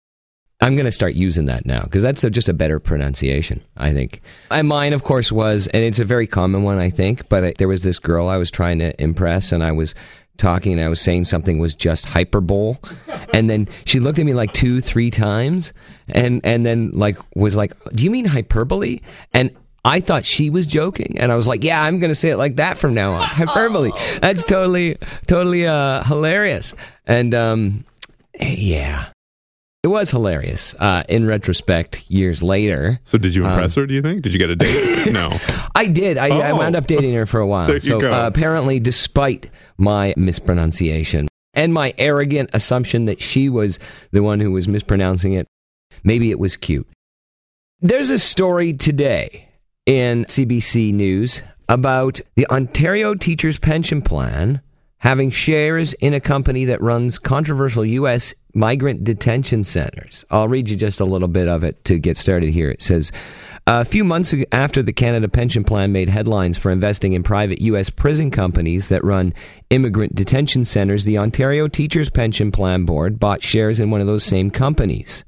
I'm 0.60 0.76
going 0.76 0.86
to 0.86 0.92
start 0.92 1.14
using 1.14 1.46
that 1.46 1.66
now 1.66 1.82
because 1.82 2.04
that's 2.04 2.22
a, 2.22 2.30
just 2.30 2.48
a 2.48 2.54
better 2.54 2.78
pronunciation, 2.78 3.60
I 3.76 3.92
think. 3.92 4.22
And 4.52 4.68
mine, 4.68 4.92
of 4.92 5.02
course, 5.02 5.32
was, 5.32 5.66
and 5.66 5.82
it's 5.82 5.98
a 5.98 6.04
very 6.04 6.28
common 6.28 6.62
one, 6.62 6.78
I 6.78 6.90
think, 6.90 7.28
but 7.28 7.44
I, 7.44 7.54
there 7.58 7.66
was 7.66 7.82
this 7.82 7.98
girl 7.98 8.28
I 8.28 8.36
was 8.36 8.52
trying 8.52 8.78
to 8.78 9.02
impress, 9.02 9.50
and 9.50 9.64
I 9.64 9.72
was 9.72 9.96
talking 10.38 10.72
and 10.72 10.80
I 10.80 10.88
was 10.88 11.00
saying 11.00 11.24
something 11.24 11.58
was 11.58 11.74
just 11.74 12.04
hyperbole. 12.04 12.76
And 13.32 13.48
then 13.48 13.68
she 13.84 14.00
looked 14.00 14.18
at 14.18 14.26
me 14.26 14.34
like 14.34 14.52
two, 14.52 14.80
three 14.80 15.10
times 15.10 15.72
and, 16.08 16.40
and 16.44 16.66
then 16.66 16.90
like 16.92 17.18
was 17.34 17.56
like, 17.56 17.74
Do 17.94 18.02
you 18.02 18.10
mean 18.10 18.24
hyperbole? 18.24 19.00
And 19.32 19.50
I 19.84 20.00
thought 20.00 20.24
she 20.24 20.48
was 20.48 20.68
joking, 20.68 21.18
and 21.18 21.32
I 21.32 21.34
was 21.34 21.48
like, 21.48 21.64
"Yeah, 21.64 21.82
I'm 21.82 21.98
going 21.98 22.12
to 22.12 22.14
say 22.14 22.28
it 22.28 22.36
like 22.36 22.54
that 22.56 22.78
from 22.78 22.94
now 22.94 23.14
on." 23.14 23.22
Hyperbole. 23.22 23.90
That's 24.20 24.44
totally, 24.44 24.96
totally 25.26 25.66
uh, 25.66 26.04
hilarious. 26.04 26.72
And 27.04 27.34
um, 27.34 27.84
yeah, 28.38 29.08
it 29.82 29.88
was 29.88 30.10
hilarious 30.10 30.76
uh, 30.78 31.02
in 31.08 31.26
retrospect 31.26 32.08
years 32.08 32.40
later. 32.40 33.00
So, 33.02 33.18
did 33.18 33.34
you 33.34 33.44
impress 33.44 33.76
um, 33.76 33.82
her? 33.82 33.86
Do 33.88 33.94
you 33.94 34.02
think? 34.02 34.22
Did 34.22 34.32
you 34.32 34.38
get 34.38 34.50
a 34.50 34.56
date? 34.56 34.90
No, 35.12 35.36
I 35.74 35.86
did. 35.86 36.16
I, 36.16 36.30
oh. 36.30 36.40
I, 36.40 36.52
wound 36.52 36.76
up 36.76 36.86
dating 36.86 37.12
her 37.14 37.26
for 37.26 37.40
a 37.40 37.46
while. 37.46 37.66
there 37.68 37.80
so 37.80 37.98
go. 37.98 38.12
Uh, 38.12 38.28
apparently, 38.28 38.78
despite 38.78 39.50
my 39.78 40.14
mispronunciation 40.16 41.28
and 41.54 41.74
my 41.74 41.94
arrogant 41.98 42.50
assumption 42.52 43.04
that 43.06 43.20
she 43.20 43.48
was 43.48 43.78
the 44.10 44.22
one 44.22 44.40
who 44.40 44.50
was 44.50 44.68
mispronouncing 44.68 45.34
it, 45.34 45.46
maybe 46.04 46.30
it 46.30 46.38
was 46.38 46.56
cute. 46.56 46.88
There's 47.80 48.10
a 48.10 48.18
story 48.18 48.72
today 48.72 49.48
in 49.86 50.24
CBC 50.26 50.94
News 50.94 51.42
about 51.68 52.20
the 52.36 52.46
Ontario 52.48 53.14
Teachers 53.14 53.58
Pension 53.58 54.02
Plan 54.02 54.60
having 54.98 55.32
shares 55.32 55.94
in 55.94 56.14
a 56.14 56.20
company 56.20 56.64
that 56.64 56.80
runs 56.80 57.18
controversial 57.18 57.84
U.S. 57.84 58.32
migrant 58.54 59.02
detention 59.02 59.64
centers. 59.64 60.24
I'll 60.30 60.46
read 60.46 60.70
you 60.70 60.76
just 60.76 61.00
a 61.00 61.04
little 61.04 61.26
bit 61.26 61.48
of 61.48 61.64
it 61.64 61.84
to 61.86 61.98
get 61.98 62.16
started 62.16 62.50
here. 62.50 62.70
It 62.70 62.82
says 62.84 63.10
A 63.64 63.84
few 63.84 64.02
months 64.02 64.34
after 64.50 64.82
the 64.82 64.92
Canada 64.92 65.28
Pension 65.28 65.62
Plan 65.62 65.92
made 65.92 66.08
headlines 66.08 66.58
for 66.58 66.72
investing 66.72 67.12
in 67.12 67.22
private 67.22 67.60
U.S. 67.60 67.90
prison 67.90 68.32
companies 68.32 68.88
that 68.88 69.04
run 69.04 69.32
immigrant 69.70 70.16
detention 70.16 70.64
centers, 70.64 71.04
the 71.04 71.16
Ontario 71.16 71.68
Teachers 71.68 72.10
Pension 72.10 72.50
Plan 72.50 72.84
Board 72.84 73.20
bought 73.20 73.40
shares 73.40 73.78
in 73.78 73.88
one 73.88 74.00
of 74.00 74.08
those 74.08 74.24
same 74.24 74.50
companies. 74.50 75.22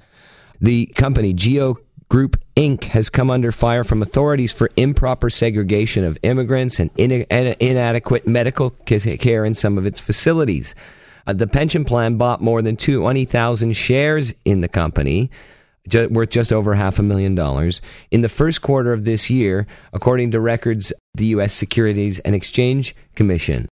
The 0.60 0.86
company, 0.96 1.32
Geo 1.32 1.76
Group 2.08 2.36
Inc. 2.56 2.84
has 2.84 3.08
come 3.08 3.30
under 3.30 3.52
fire 3.52 3.84
from 3.84 4.02
authorities 4.02 4.50
for 4.50 4.68
improper 4.76 5.30
segregation 5.30 6.02
of 6.02 6.18
immigrants 6.24 6.80
and 6.80 6.90
in- 6.96 7.26
inadequate 7.30 8.26
medical 8.26 8.70
care 8.70 9.44
in 9.44 9.54
some 9.54 9.78
of 9.78 9.86
its 9.86 10.00
facilities. 10.00 10.74
Uh, 11.24 11.34
the 11.34 11.46
pension 11.46 11.84
plan 11.84 12.16
bought 12.16 12.42
more 12.42 12.62
than 12.62 12.76
20,000 12.76 13.72
shares 13.74 14.34
in 14.44 14.60
the 14.60 14.68
company, 14.68 15.30
worth 15.92 16.30
just 16.30 16.52
over 16.52 16.74
half 16.74 16.98
a 16.98 17.02
million 17.02 17.34
dollars, 17.34 17.80
in 18.10 18.22
the 18.22 18.28
first 18.28 18.62
quarter 18.62 18.92
of 18.92 19.04
this 19.04 19.30
year, 19.30 19.66
according 19.92 20.30
to 20.32 20.40
records 20.40 20.92
the 21.14 21.26
U.S. 21.26 21.54
Securities 21.54 22.18
and 22.20 22.34
Exchange 22.34 22.94
Commission. 23.14 23.68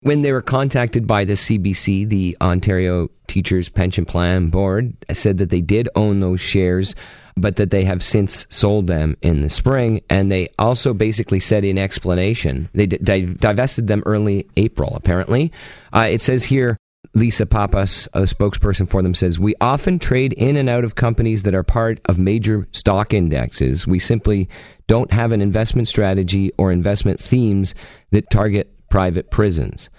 When 0.00 0.22
they 0.22 0.32
were 0.32 0.42
contacted 0.42 1.06
by 1.06 1.24
the 1.24 1.34
CBC, 1.34 2.08
the 2.08 2.36
Ontario 2.40 3.08
Teachers 3.28 3.68
Pension 3.68 4.04
Plan 4.04 4.50
Board 4.50 4.96
said 5.12 5.38
that 5.38 5.50
they 5.50 5.60
did 5.60 5.88
own 5.94 6.20
those 6.20 6.40
shares 6.40 6.94
but 7.36 7.56
that 7.56 7.70
they 7.70 7.84
have 7.84 8.02
since 8.02 8.46
sold 8.50 8.86
them 8.86 9.16
in 9.22 9.42
the 9.42 9.50
spring. 9.50 10.02
And 10.10 10.30
they 10.30 10.50
also 10.58 10.94
basically 10.94 11.40
said 11.40 11.64
in 11.64 11.78
explanation, 11.78 12.68
they 12.74 12.86
d- 12.86 12.98
divested 12.98 13.86
them 13.86 14.02
early 14.06 14.46
April, 14.56 14.94
apparently. 14.94 15.52
Uh, 15.92 16.08
it 16.10 16.20
says 16.20 16.44
here, 16.44 16.78
Lisa 17.14 17.46
Papas, 17.46 18.08
a 18.14 18.22
spokesperson 18.22 18.88
for 18.88 19.02
them, 19.02 19.14
says, 19.14 19.38
We 19.38 19.54
often 19.60 19.98
trade 19.98 20.32
in 20.34 20.56
and 20.56 20.68
out 20.68 20.84
of 20.84 20.94
companies 20.94 21.42
that 21.42 21.54
are 21.54 21.62
part 21.62 22.00
of 22.06 22.18
major 22.18 22.66
stock 22.72 23.12
indexes. 23.12 23.86
We 23.86 23.98
simply 23.98 24.48
don't 24.86 25.12
have 25.12 25.32
an 25.32 25.42
investment 25.42 25.88
strategy 25.88 26.52
or 26.58 26.72
investment 26.72 27.20
themes 27.20 27.74
that 28.12 28.30
target 28.30 28.72
private 28.88 29.30
prisons. 29.30 29.90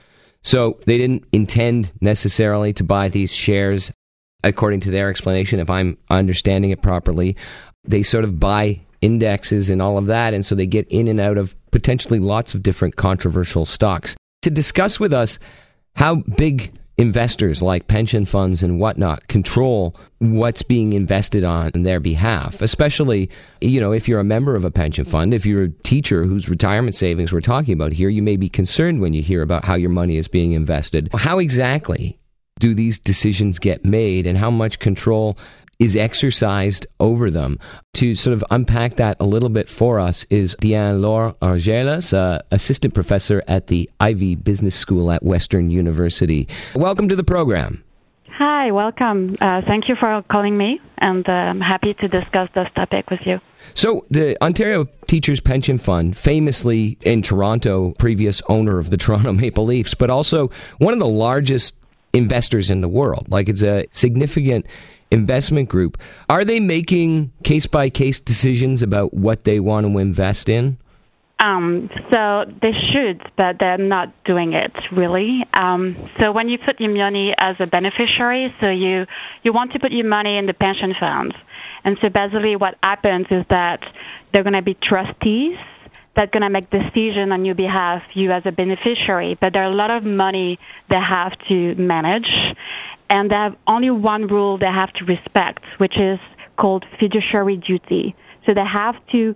So 0.44 0.80
they 0.86 0.98
didn't 0.98 1.26
intend 1.32 1.92
necessarily 2.02 2.74
to 2.74 2.84
buy 2.84 3.10
these 3.10 3.34
shares 3.34 3.92
according 4.44 4.82
to 4.82 4.92
their 4.92 5.10
explanation, 5.10 5.60
if 5.60 5.70
I'm 5.70 5.98
understanding 6.10 6.72
it 6.72 6.82
properly, 6.82 7.36
they 7.86 8.04
sort 8.04 8.24
of 8.24 8.40
buy 8.40 8.82
indexes 9.02 9.70
and 9.70 9.82
all 9.82 9.98
of 9.98 10.08
that, 10.08 10.34
and 10.34 10.46
so 10.46 10.56
they 10.56 10.66
get 10.66 10.88
in 10.90 11.08
and 11.08 11.20
out 11.20 11.38
of 11.38 11.56
potentially 11.72 12.20
lots 12.20 12.54
of 12.54 12.64
different 12.64 12.96
controversial 12.96 13.66
stocks. 13.66 14.16
To 14.44 14.50
discuss 14.50 15.00
with 15.00 15.14
us 15.14 15.40
how 15.96 16.16
big 16.16 16.74
investors 16.98 17.62
like 17.62 17.88
pension 17.88 18.24
funds 18.24 18.62
and 18.62 18.80
whatnot 18.80 19.28
control 19.28 19.96
what's 20.20 20.62
being 20.62 20.94
invested 20.94 21.44
on 21.44 21.72
their 21.74 22.00
behalf 22.00 22.62
especially 22.62 23.30
you 23.62 23.82
know 23.82 23.92
if 23.92 24.08
you're 24.08 24.20
a 24.20 24.24
member 24.24 24.56
of 24.56 24.64
a 24.64 24.72
pension 24.72 25.04
fund 25.04 25.34
if 25.34 25.46
you're 25.46 25.64
a 25.64 25.70
teacher 25.70 26.24
whose 26.24 26.48
retirement 26.48 26.96
savings 26.96 27.34
we're 27.34 27.42
talking 27.42 27.74
about 27.74 27.92
here 27.92 28.10
you 28.10 28.22
may 28.22 28.38
be 28.38 28.48
concerned 28.48 29.02
when 29.02 29.14
you 29.14 29.22
hear 29.22 29.42
about 29.42 29.66
how 29.66 29.76
your 29.76 29.90
money 29.90 30.18
is 30.18 30.28
being 30.28 30.54
invested. 30.54 31.10
How 31.14 31.40
exactly 31.40 32.20
do 32.60 32.74
these 32.74 33.00
decisions 33.00 33.60
get 33.60 33.84
made 33.84 34.26
and 34.26 34.38
how 34.38 34.52
much 34.52 34.80
control 34.80 35.38
is 35.84 35.98
exercised 35.98 36.88
over 37.02 37.30
them. 37.30 37.60
To 37.96 38.16
sort 38.16 38.34
of 38.34 38.44
unpack 38.50 38.96
that 38.96 39.18
a 39.20 39.26
little 39.26 39.50
bit 39.50 39.68
for 39.68 40.00
us 40.00 40.26
is 40.30 40.56
Diane 40.62 41.02
Laure 41.02 41.36
Arjaliès, 41.42 42.14
uh, 42.14 42.42
assistant 42.52 42.94
professor 42.94 43.44
at 43.50 43.68
the 43.68 43.90
Ivey 44.00 44.36
Business 44.36 44.76
School 44.76 45.12
at 45.12 45.24
Western 45.24 45.70
University. 45.70 46.48
Welcome 46.74 47.10
to 47.10 47.16
the 47.18 47.24
program. 47.24 47.84
Hi, 48.30 48.72
welcome. 48.72 49.36
Uh, 49.42 49.62
thank 49.68 49.90
you 49.90 49.96
for 50.00 50.24
calling 50.32 50.58
me, 50.58 50.80
and 51.00 51.28
uh, 51.28 51.32
I'm 51.32 51.60
happy 51.60 51.94
to 51.96 52.08
discuss 52.08 52.50
this 52.56 52.68
topic 52.76 53.12
with 53.12 53.20
you. 53.26 53.40
So, 53.76 54.06
the 54.10 54.42
Ontario 54.42 54.88
Teachers 55.08 55.40
Pension 55.40 55.78
Fund, 55.78 56.18
famously 56.18 56.98
in 57.02 57.22
Toronto, 57.22 57.92
previous 58.00 58.42
owner 58.48 58.80
of 58.80 58.90
the 58.90 58.98
Toronto 59.04 59.34
Maple 59.34 59.66
Leafs, 59.66 59.94
but 59.94 60.10
also 60.10 60.50
one 60.80 60.94
of 60.94 61.00
the 61.00 61.06
largest 61.06 61.76
investors 62.14 62.70
in 62.70 62.82
the 62.82 62.88
world. 62.88 63.28
Like 63.30 63.50
it's 63.50 63.64
a 63.64 63.88
significant 63.92 64.66
investment 65.14 65.70
group. 65.70 65.98
Are 66.30 66.44
they 66.44 66.60
making 66.60 67.32
case 67.44 67.66
by 67.68 67.90
case 67.90 68.20
decisions 68.20 68.82
about 68.82 69.14
what 69.14 69.44
they 69.44 69.60
want 69.60 69.86
to 69.86 69.98
invest 69.98 70.50
in? 70.50 70.78
Um, 71.40 71.90
so 72.12 72.46
they 72.62 72.72
should, 72.92 73.22
but 73.36 73.58
they're 73.60 73.78
not 73.78 74.14
doing 74.24 74.54
it 74.54 74.72
really. 74.92 75.44
Um, 75.54 76.10
so 76.20 76.32
when 76.32 76.48
you 76.48 76.58
put 76.58 76.80
your 76.80 76.96
money 76.96 77.34
as 77.38 77.58
a 77.60 77.68
beneficiary, 77.68 78.54
so 78.62 78.70
you 78.70 79.06
you 79.44 79.52
want 79.52 79.74
to 79.74 79.80
put 79.80 79.92
your 79.92 80.08
money 80.08 80.38
in 80.38 80.46
the 80.46 80.54
pension 80.54 80.94
funds, 80.98 81.36
and 81.84 81.98
so 82.02 82.08
basically 82.08 82.56
what 82.56 82.76
happens 82.82 83.28
is 83.30 83.44
that 83.50 83.82
they're 84.32 84.44
going 84.44 84.54
to 84.54 84.62
be 84.62 84.78
trustees 84.82 85.58
that's 86.16 86.32
going 86.32 86.44
to 86.44 86.50
make 86.50 86.70
decision 86.70 87.32
on 87.32 87.44
your 87.44 87.56
behalf, 87.56 88.04
you 88.14 88.32
as 88.32 88.44
a 88.46 88.52
beneficiary. 88.52 89.38
But 89.40 89.54
there 89.54 89.64
are 89.64 89.72
a 89.72 89.76
lot 89.76 89.90
of 89.90 90.04
money 90.04 90.60
they 90.90 91.00
have 91.00 91.34
to 91.50 91.76
manage, 91.76 92.30
and 93.10 93.30
they 93.30 93.36
have 93.36 93.56
only 93.68 93.90
one 93.90 94.28
rule 94.28 94.58
they 94.58 94.66
have 94.66 94.92
to 94.94 95.06
respect, 95.06 95.64
which 95.78 95.98
is 95.98 96.20
called 96.58 96.86
fiduciary 97.00 97.58
duty. 97.58 98.16
So 98.46 98.54
they 98.54 98.66
have 98.66 98.96
to 99.12 99.36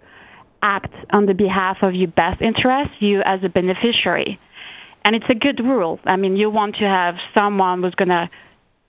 act 0.62 0.93
on 1.12 1.25
the 1.25 1.34
behalf 1.34 1.77
of 1.82 1.93
your 1.93 2.10
best 2.10 2.41
interest, 2.41 2.91
you 2.99 3.21
as 3.25 3.39
a 3.43 3.49
beneficiary. 3.49 4.39
And 5.06 5.15
it's 5.15 5.25
a 5.30 5.36
good 5.36 5.60
rule. 5.63 5.99
I 6.06 6.17
mean, 6.17 6.36
you 6.36 6.49
want 6.49 6.75
to 6.77 6.86
have 6.86 7.15
someone 7.38 7.84
who's 7.84 7.95
going 7.95 8.10
to 8.10 8.30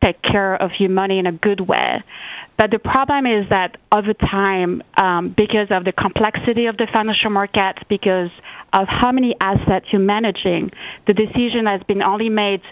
take 0.02 0.20
care 0.22 0.54
of 0.60 0.70
your 0.78 0.90
money 0.90 1.18
in 1.18 1.26
a 1.26 1.32
good 1.32 1.60
way. 1.60 2.02
But 2.56 2.70
the 2.70 2.78
problem 2.78 3.26
is 3.26 3.48
that 3.50 3.76
over 3.92 4.12
time, 4.14 4.82
um, 5.00 5.34
because 5.36 5.68
of 5.70 5.84
the 5.84 5.92
complexity 5.92 6.66
of 6.66 6.76
the 6.76 6.88
financial 6.92 7.30
markets, 7.30 7.78
because 7.88 8.30
of 8.72 8.86
how 8.88 9.12
many 9.12 9.34
assets 9.40 9.86
you're 9.92 10.00
managing, 10.00 10.70
the 11.06 11.14
decision 11.14 11.66
has 11.66 11.82
been 11.86 12.02
only 12.02 12.28
made 12.28 12.62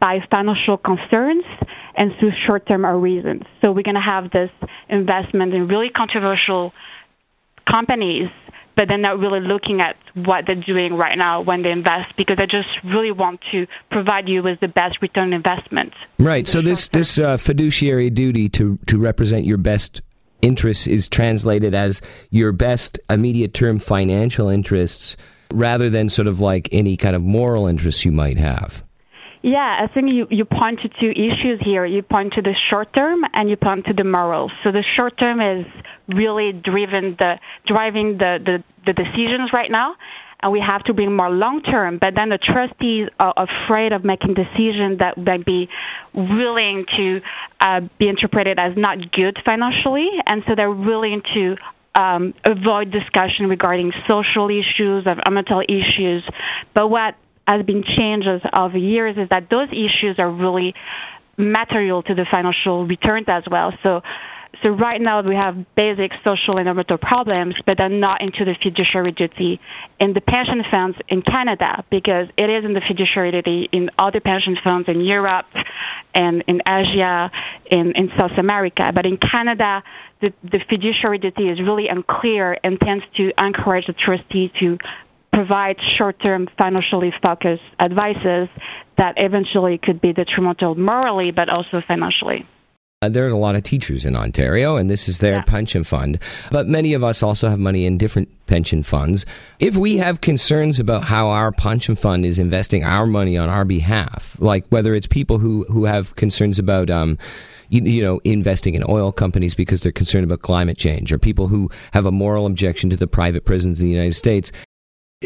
by 0.00 0.18
financial 0.30 0.76
concerns 0.76 1.44
and 1.96 2.12
through 2.18 2.32
short-term 2.46 2.84
reasons. 2.84 3.42
So 3.64 3.72
we're 3.72 3.82
going 3.82 3.94
to 3.94 4.00
have 4.00 4.30
this 4.30 4.50
investment 4.88 5.54
in 5.54 5.68
really 5.68 5.88
controversial 5.90 6.72
companies 7.70 8.28
but 8.76 8.88
they're 8.88 8.98
not 8.98 9.18
really 9.18 9.40
looking 9.40 9.80
at 9.80 9.96
what 10.14 10.44
they're 10.46 10.54
doing 10.54 10.94
right 10.94 11.16
now 11.16 11.40
when 11.40 11.62
they 11.62 11.70
invest 11.70 12.14
because 12.16 12.36
they 12.36 12.44
just 12.44 12.68
really 12.84 13.10
want 13.10 13.40
to 13.50 13.66
provide 13.90 14.28
you 14.28 14.42
with 14.42 14.60
the 14.60 14.68
best 14.68 15.00
return 15.00 15.32
investment. 15.32 15.92
Right. 16.18 16.46
So 16.46 16.60
this 16.60 16.90
this 16.90 17.18
uh, 17.18 17.38
fiduciary 17.38 18.10
duty 18.10 18.48
to 18.50 18.78
to 18.86 18.98
represent 18.98 19.46
your 19.46 19.56
best 19.56 20.02
interests 20.42 20.86
is 20.86 21.08
translated 21.08 21.74
as 21.74 22.02
your 22.30 22.52
best 22.52 23.00
immediate 23.08 23.54
term 23.54 23.78
financial 23.78 24.48
interests 24.48 25.16
rather 25.52 25.88
than 25.88 26.10
sort 26.10 26.28
of 26.28 26.40
like 26.40 26.68
any 26.70 26.96
kind 26.96 27.16
of 27.16 27.22
moral 27.22 27.66
interests 27.66 28.04
you 28.04 28.12
might 28.12 28.36
have. 28.36 28.84
Yeah, 29.46 29.78
I 29.80 29.86
think 29.86 30.08
you, 30.12 30.26
you 30.28 30.44
point 30.44 30.80
to 30.80 30.88
two 30.88 31.10
issues 31.10 31.60
here. 31.64 31.86
You 31.86 32.02
point 32.02 32.32
to 32.32 32.42
the 32.42 32.52
short 32.68 32.92
term 32.92 33.22
and 33.32 33.48
you 33.48 33.56
point 33.56 33.86
to 33.86 33.92
the 33.92 34.02
morals. 34.02 34.50
So 34.64 34.72
the 34.72 34.82
short 34.96 35.16
term 35.20 35.40
is 35.40 35.64
really 36.08 36.50
driven 36.50 37.14
the 37.16 37.34
driving 37.64 38.18
the, 38.18 38.38
the, 38.44 38.64
the 38.86 38.92
decisions 38.92 39.50
right 39.52 39.70
now 39.70 39.94
and 40.42 40.50
we 40.50 40.60
have 40.60 40.82
to 40.86 40.94
bring 40.94 41.16
more 41.16 41.30
long 41.30 41.62
term. 41.62 42.00
But 42.02 42.14
then 42.16 42.28
the 42.28 42.38
trustees 42.38 43.08
are 43.20 43.34
afraid 43.36 43.92
of 43.92 44.04
making 44.04 44.34
decisions 44.34 44.98
that 44.98 45.16
might 45.16 45.46
be 45.46 45.68
willing 46.12 46.84
to 46.96 47.20
uh, 47.60 47.80
be 48.00 48.08
interpreted 48.08 48.58
as 48.58 48.72
not 48.76 48.98
good 49.12 49.38
financially, 49.44 50.08
and 50.26 50.42
so 50.48 50.56
they're 50.56 50.70
willing 50.70 51.22
to 51.34 51.56
um, 51.94 52.34
avoid 52.44 52.90
discussion 52.90 53.46
regarding 53.48 53.92
social 54.08 54.50
issues, 54.50 55.06
of 55.06 55.18
mental 55.32 55.62
issues. 55.68 56.28
But 56.74 56.88
what 56.88 57.14
has 57.46 57.64
been 57.64 57.84
changed 57.84 58.28
over 58.56 58.76
years 58.76 59.16
is 59.16 59.28
that 59.30 59.48
those 59.50 59.68
issues 59.70 60.18
are 60.18 60.30
really 60.30 60.74
material 61.36 62.02
to 62.02 62.14
the 62.14 62.26
financial 62.30 62.86
returns 62.86 63.26
as 63.28 63.44
well. 63.50 63.72
So 63.82 64.00
so 64.62 64.70
right 64.70 65.00
now 65.00 65.22
we 65.22 65.34
have 65.34 65.54
basic 65.74 66.12
social 66.24 66.56
and 66.56 66.60
environmental 66.60 66.98
problems, 66.98 67.54
but 67.66 67.76
they're 67.76 67.88
not 67.88 68.22
into 68.22 68.44
the 68.44 68.54
fiduciary 68.62 69.12
duty 69.12 69.60
in 70.00 70.14
the 70.14 70.20
pension 70.20 70.62
funds 70.70 70.96
in 71.08 71.22
Canada 71.22 71.84
because 71.90 72.28
it 72.38 72.48
is 72.48 72.64
in 72.64 72.72
the 72.72 72.80
fiduciary 72.86 73.32
duty 73.32 73.68
in 73.72 73.90
other 73.98 74.20
pension 74.20 74.56
funds 74.62 74.88
in 74.88 75.00
Europe 75.00 75.46
and 76.14 76.42
in 76.46 76.60
Asia, 76.68 77.30
in, 77.70 77.92
in 77.96 78.10
South 78.18 78.38
America. 78.38 78.90
But 78.94 79.04
in 79.04 79.18
Canada, 79.18 79.82
the, 80.22 80.32
the 80.42 80.60
fiduciary 80.70 81.18
duty 81.18 81.48
is 81.48 81.60
really 81.60 81.88
unclear 81.88 82.56
and 82.64 82.80
tends 82.80 83.04
to 83.18 83.32
encourage 83.38 83.86
the 83.86 83.92
trustee 83.94 84.50
to 84.60 84.78
provide 85.36 85.76
short-term 85.98 86.48
financially 86.56 87.12
focused 87.22 87.60
advices 87.78 88.48
that 88.96 89.12
eventually 89.18 89.76
could 89.76 90.00
be 90.00 90.14
detrimental 90.14 90.74
morally 90.74 91.30
but 91.30 91.50
also 91.50 91.82
financially. 91.86 92.46
Uh, 93.02 93.10
there's 93.10 93.34
a 93.34 93.36
lot 93.36 93.54
of 93.54 93.62
teachers 93.62 94.06
in 94.06 94.16
Ontario, 94.16 94.76
and 94.76 94.88
this 94.88 95.06
is 95.06 95.18
their 95.18 95.36
yeah. 95.36 95.42
pension 95.42 95.84
fund. 95.84 96.18
But 96.50 96.66
many 96.66 96.94
of 96.94 97.04
us 97.04 97.22
also 97.22 97.50
have 97.50 97.58
money 97.58 97.84
in 97.84 97.98
different 97.98 98.30
pension 98.46 98.82
funds. 98.82 99.26
If 99.58 99.76
we 99.76 99.98
have 99.98 100.22
concerns 100.22 100.80
about 100.80 101.04
how 101.04 101.28
our 101.28 101.52
pension 101.52 101.96
fund 101.96 102.24
is 102.24 102.38
investing 102.38 102.82
our 102.82 103.04
money 103.04 103.36
on 103.36 103.50
our 103.50 103.66
behalf, 103.66 104.38
like 104.40 104.64
whether 104.70 104.94
it's 104.94 105.06
people 105.06 105.36
who, 105.36 105.66
who 105.68 105.84
have 105.84 106.16
concerns 106.16 106.58
about, 106.58 106.88
um, 106.88 107.18
you, 107.68 107.82
you, 107.82 108.00
know, 108.00 108.22
investing 108.24 108.74
in 108.74 108.82
oil 108.88 109.12
companies 109.12 109.54
because 109.54 109.82
they're 109.82 109.92
concerned 109.92 110.24
about 110.24 110.40
climate 110.40 110.78
change, 110.78 111.12
or 111.12 111.18
people 111.18 111.48
who 111.48 111.70
have 111.92 112.06
a 112.06 112.10
moral 112.10 112.46
objection 112.46 112.88
to 112.88 112.96
the 112.96 113.06
private 113.06 113.44
prisons 113.44 113.78
in 113.78 113.86
the 113.86 113.92
United 113.92 114.14
States, 114.14 114.50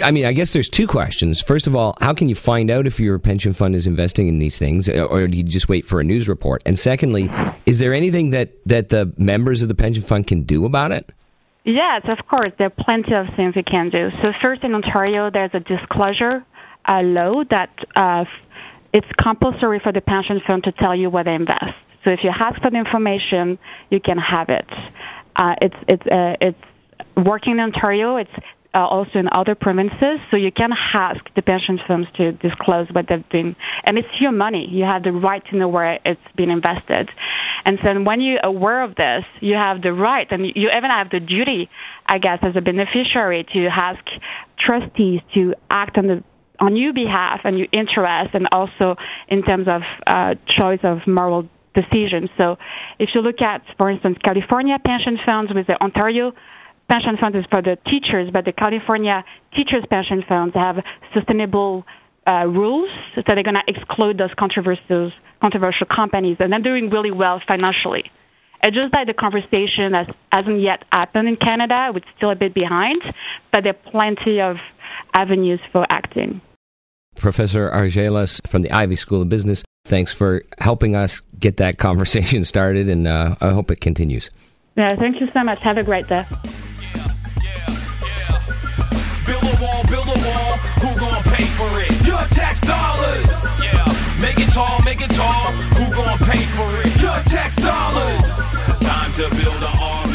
I 0.00 0.12
mean, 0.12 0.24
I 0.24 0.32
guess 0.32 0.52
there's 0.52 0.68
two 0.68 0.86
questions. 0.86 1.40
First 1.40 1.66
of 1.66 1.74
all, 1.74 1.96
how 2.00 2.14
can 2.14 2.28
you 2.28 2.36
find 2.36 2.70
out 2.70 2.86
if 2.86 3.00
your 3.00 3.18
pension 3.18 3.52
fund 3.52 3.74
is 3.74 3.88
investing 3.88 4.28
in 4.28 4.38
these 4.38 4.56
things, 4.56 4.88
or 4.88 5.26
do 5.26 5.36
you 5.36 5.42
just 5.42 5.68
wait 5.68 5.84
for 5.84 5.98
a 5.98 6.04
news 6.04 6.28
report? 6.28 6.62
And 6.64 6.78
secondly, 6.78 7.28
is 7.66 7.80
there 7.80 7.92
anything 7.92 8.30
that, 8.30 8.52
that 8.66 8.90
the 8.90 9.12
members 9.18 9.62
of 9.62 9.68
the 9.68 9.74
pension 9.74 10.04
fund 10.04 10.28
can 10.28 10.42
do 10.44 10.64
about 10.64 10.92
it? 10.92 11.10
Yes, 11.64 12.02
of 12.04 12.24
course. 12.28 12.52
There 12.56 12.68
are 12.68 12.84
plenty 12.84 13.14
of 13.14 13.26
things 13.34 13.56
you 13.56 13.64
can 13.64 13.90
do. 13.90 14.10
So, 14.22 14.32
first, 14.40 14.62
in 14.62 14.74
Ontario, 14.76 15.28
there's 15.28 15.50
a 15.54 15.60
disclosure 15.60 16.44
uh, 16.88 17.02
law 17.02 17.42
that 17.50 17.70
uh, 17.96 18.24
it's 18.92 19.06
compulsory 19.20 19.80
for 19.80 19.92
the 19.92 20.00
pension 20.00 20.40
fund 20.46 20.64
to 20.64 20.72
tell 20.72 20.94
you 20.94 21.10
where 21.10 21.24
they 21.24 21.34
invest. 21.34 21.74
So, 22.04 22.10
if 22.10 22.20
you 22.22 22.30
ask 22.30 22.62
for 22.62 22.70
the 22.70 22.78
information, 22.78 23.58
you 23.90 24.00
can 24.00 24.18
have 24.18 24.50
it. 24.50 24.70
Uh, 25.34 25.56
it's 25.60 25.76
it's 25.88 26.06
uh, 26.06 26.36
it's 26.40 27.26
working 27.28 27.54
in 27.54 27.60
Ontario. 27.60 28.16
It's 28.16 28.30
uh, 28.74 28.78
also 28.78 29.18
in 29.18 29.28
other 29.32 29.54
provinces. 29.54 30.20
So 30.30 30.36
you 30.36 30.52
can 30.52 30.70
ask 30.94 31.20
the 31.34 31.42
pension 31.42 31.78
funds 31.86 32.08
to 32.16 32.32
disclose 32.32 32.88
what 32.92 33.06
they've 33.08 33.28
been, 33.30 33.56
and 33.86 33.98
it's 33.98 34.08
your 34.20 34.32
money. 34.32 34.68
You 34.70 34.84
have 34.84 35.02
the 35.02 35.12
right 35.12 35.42
to 35.50 35.56
know 35.56 35.68
where 35.68 35.98
it's 36.04 36.20
been 36.36 36.50
invested. 36.50 37.08
And 37.64 37.78
so 37.84 38.00
when 38.02 38.20
you're 38.20 38.40
aware 38.44 38.82
of 38.82 38.94
this, 38.94 39.24
you 39.40 39.54
have 39.54 39.82
the 39.82 39.92
right, 39.92 40.26
and 40.30 40.46
you 40.46 40.68
even 40.76 40.90
have 40.90 41.10
the 41.10 41.20
duty, 41.20 41.68
I 42.06 42.18
guess, 42.18 42.38
as 42.42 42.54
a 42.56 42.60
beneficiary 42.60 43.46
to 43.52 43.66
ask 43.66 44.04
trustees 44.58 45.20
to 45.34 45.54
act 45.70 45.98
on 45.98 46.06
the 46.06 46.24
on 46.60 46.76
your 46.76 46.92
behalf 46.92 47.40
and 47.44 47.56
your 47.58 47.68
interest, 47.72 48.34
and 48.34 48.46
also 48.52 48.94
in 49.28 49.42
terms 49.42 49.66
of 49.66 49.80
uh, 50.06 50.34
choice 50.60 50.80
of 50.82 50.98
moral 51.06 51.48
decisions. 51.74 52.28
So 52.38 52.56
if 52.98 53.10
you 53.14 53.22
look 53.22 53.40
at, 53.40 53.62
for 53.78 53.90
instance, 53.90 54.18
California 54.22 54.76
pension 54.84 55.18
funds 55.24 55.52
with 55.54 55.66
the 55.68 55.80
Ontario 55.80 56.32
pension 56.90 57.16
fund 57.20 57.36
is 57.36 57.44
for 57.50 57.62
the 57.62 57.78
teachers, 57.86 58.28
but 58.32 58.44
the 58.44 58.52
California 58.52 59.24
teachers 59.54 59.84
pension 59.88 60.24
funds 60.28 60.54
have 60.54 60.76
sustainable 61.14 61.84
uh, 62.26 62.44
rules, 62.46 62.90
so 63.14 63.22
they're 63.26 63.42
going 63.42 63.54
to 63.54 63.66
exclude 63.66 64.18
those 64.18 64.30
controversial 64.38 65.12
controversial 65.40 65.86
companies, 65.86 66.36
and 66.40 66.52
they're 66.52 66.60
doing 66.60 66.90
really 66.90 67.10
well 67.10 67.40
financially. 67.46 68.04
It's 68.62 68.76
just 68.76 68.92
that 68.92 69.06
the 69.06 69.14
conversation 69.14 69.94
has, 69.94 70.06
hasn't 70.30 70.60
yet 70.60 70.84
happened 70.92 71.28
in 71.28 71.36
Canada. 71.36 71.90
We're 71.94 72.02
still 72.16 72.30
a 72.30 72.34
bit 72.34 72.52
behind, 72.52 73.00
but 73.52 73.62
there 73.64 73.72
are 73.72 73.90
plenty 73.90 74.40
of 74.40 74.56
avenues 75.16 75.60
for 75.72 75.86
acting. 75.88 76.42
Professor 77.16 77.70
Arjaliès 77.70 78.46
from 78.46 78.62
the 78.62 78.70
Ivey 78.70 78.96
School 78.96 79.22
of 79.22 79.30
Business, 79.30 79.64
thanks 79.84 80.12
for 80.12 80.42
helping 80.58 80.94
us 80.94 81.20
get 81.38 81.56
that 81.56 81.78
conversation 81.86 82.44
started, 82.44 82.88
and 82.88 83.08
uh, 83.08 83.36
I 83.40 83.50
hope 83.50 83.70
it 83.70 83.80
continues. 83.80 84.28
Yeah, 84.76 84.94
thank 84.96 85.20
you 85.20 85.28
so 85.32 85.42
much. 85.42 85.58
Have 85.62 85.78
a 85.78 85.82
great 85.82 86.06
day. 86.06 86.26
Tax 92.50 92.60
dollars. 92.62 93.60
Yeah, 93.62 94.20
make 94.20 94.38
it 94.40 94.52
tall, 94.52 94.82
make 94.84 95.00
it 95.00 95.10
tall. 95.10 95.52
Who 95.76 95.94
gonna 95.94 96.18
pay 96.24 96.44
for 96.56 96.68
it? 96.82 97.00
Your 97.00 97.16
tax 97.24 97.54
dollars. 97.54 98.40
Time 98.80 99.12
to 99.12 99.30
build 99.30 99.62
an 99.62 99.78
army. 99.78 100.09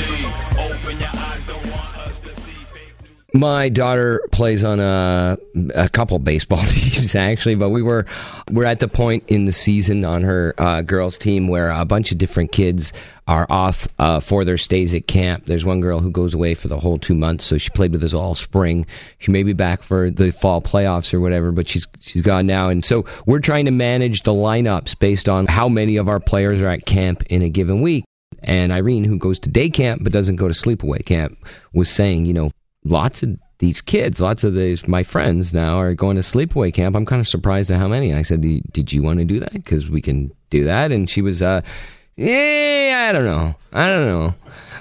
My 3.36 3.68
daughter 3.68 4.22
plays 4.32 4.64
on 4.64 4.80
a, 4.80 5.38
a 5.74 5.90
couple 5.90 6.18
baseball 6.20 6.64
teams 6.70 7.16
actually, 7.16 7.56
but 7.56 7.70
we 7.70 7.82
were 7.82 8.06
we're 8.50 8.64
at 8.64 8.80
the 8.80 8.88
point 8.88 9.26
in 9.28 9.44
the 9.44 9.52
season 9.52 10.06
on 10.06 10.24
her 10.24 10.56
uh, 10.58 10.82
girls 10.82 11.18
team 11.18 11.50
where 11.50 11.70
a 11.70 11.84
bunch 11.84 12.14
of 12.14 12.18
different 12.18 12.54
kids 12.54 12.94
are 13.28 13.46
off 13.50 13.90
uh, 14.00 14.22
for 14.22 14.46
their 14.46 14.58
stays 14.58 14.96
at 14.96 15.08
camp. 15.08 15.48
There's 15.48 15.66
one 15.66 15.82
girl 15.82 16.00
who 16.00 16.12
goes 16.12 16.34
away 16.34 16.54
for 16.54 16.70
the 16.70 16.80
whole 16.80 16.98
two 16.98 17.14
months, 17.14 17.44
so 17.44 17.58
she 17.58 17.70
played 17.72 17.92
with 17.92 18.06
us 18.06 18.14
all 18.14 18.36
spring. 18.36 18.86
She 19.18 19.32
may 19.32 19.44
be 19.44 19.52
back 19.52 19.84
for 19.84 20.10
the 20.10 20.32
fall 20.32 20.62
playoffs 20.62 21.14
or 21.14 21.20
whatever, 21.20 21.52
but 21.52 21.68
she's 21.68 21.86
she's 22.00 22.22
gone 22.22 22.46
now. 22.46 22.70
And 22.70 22.86
so 22.86 23.04
we're 23.26 23.40
trying 23.40 23.66
to 23.66 23.72
manage 23.72 24.24
the 24.24 24.34
lineups 24.34 24.98
based 24.98 25.28
on 25.28 25.48
how 25.48 25.68
many 25.68 25.98
of 25.98 26.08
our 26.08 26.22
players 26.22 26.62
are 26.62 26.70
at 26.70 26.86
camp 26.86 27.24
in 27.24 27.42
a 27.42 27.50
given 27.50 27.82
week. 27.82 28.06
And 28.44 28.72
Irene, 28.72 29.04
who 29.04 29.18
goes 29.18 29.40
to 29.40 29.50
day 29.50 29.70
camp 29.70 30.04
but 30.06 30.14
doesn't 30.14 30.38
go 30.38 30.48
to 30.48 30.54
sleepaway 30.54 31.06
camp, 31.06 31.38
was 31.74 31.90
saying, 31.90 32.28
you 32.28 32.34
know, 32.34 32.52
lots 32.86 33.24
of 33.24 33.38
these 33.60 33.82
kids, 33.82 34.22
lots 34.22 34.44
of 34.44 34.54
these 34.54 34.88
my 34.88 35.04
friends 35.04 35.54
now 35.54 35.80
are 35.80 35.94
going 35.94 36.16
to 36.16 36.22
sleepaway 36.22 36.74
camp. 36.74 36.96
I'm 36.96 37.06
kind 37.06 37.20
of 37.20 37.28
surprised 37.28 37.72
at 37.72 37.80
how 37.80 37.88
many. 37.88 38.14
I 38.14 38.22
said, 38.22 38.42
"Did 38.72 38.94
you 38.94 39.02
want 39.02 39.20
to 39.20 39.26
do 39.26 39.40
that? 39.40 39.54
Because 39.54 39.90
we 39.90 40.02
can 40.02 40.32
do 40.50 40.66
that." 40.66 40.92
And 40.92 41.10
she 41.10 41.22
was, 41.22 41.42
uh, 41.42 41.62
yeah, 42.16 43.08
I 43.10 43.14
don't 43.14 43.26
know. 43.26 43.56
I 43.74 43.88
don't 43.88 44.06
know. 44.06 44.36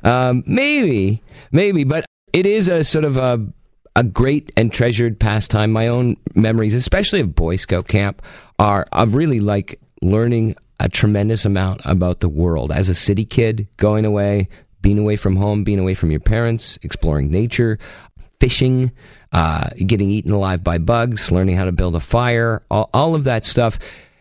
Um, 0.04 0.44
maybe, 0.46 1.22
maybe, 1.50 1.84
but 1.84 2.04
it 2.32 2.46
is 2.46 2.68
a 2.68 2.84
sort 2.84 3.04
of 3.04 3.16
a 3.16 3.44
a 3.96 4.02
great 4.02 4.52
and 4.56 4.72
treasured 4.72 5.20
pastime. 5.20 5.70
My 5.72 5.86
own 5.86 6.16
memories, 6.34 6.74
especially 6.74 7.20
of 7.20 7.34
Boy 7.34 7.56
Scout 7.56 7.88
camp, 7.88 8.22
are 8.58 8.86
of 8.92 9.14
really 9.14 9.40
like 9.40 9.80
learning 10.02 10.56
a 10.80 10.88
tremendous 10.88 11.44
amount 11.44 11.80
about 11.84 12.20
the 12.20 12.28
world 12.28 12.72
as 12.72 12.88
a 12.88 12.94
city 12.94 13.24
kid, 13.24 13.68
going 13.76 14.04
away, 14.04 14.48
being 14.84 14.98
away 14.98 15.16
from 15.16 15.34
home, 15.34 15.64
being 15.64 15.80
away 15.80 15.94
from 15.94 16.10
your 16.10 16.20
parents, 16.20 16.78
exploring 16.82 17.30
nature, 17.30 17.78
fishing, 18.38 18.92
uh, 19.32 19.70
getting 19.86 20.10
eaten 20.10 20.30
alive 20.30 20.62
by 20.62 20.76
bugs, 20.76 21.32
learning 21.32 21.56
how 21.56 21.64
to 21.64 21.72
build 21.72 21.96
a 21.96 22.00
fire, 22.00 22.62
all, 22.70 22.90
all 22.92 23.14
of 23.14 23.24
that 23.24 23.44
stuff 23.44 23.78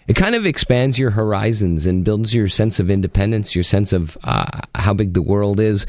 it 0.08 0.16
kind 0.16 0.36
of 0.36 0.46
expands 0.46 1.00
your 1.00 1.12
horizons 1.12 1.86
and 1.86 2.04
builds 2.04 2.34
your 2.34 2.50
sense 2.50 2.80
of 2.80 2.90
independence, 2.90 3.56
your 3.56 3.64
sense 3.64 3.94
of 3.94 4.18
uh, 4.24 4.62
how 4.76 4.94
big 4.94 5.14
the 5.14 5.22
world 5.22 5.60
is. 5.60 5.86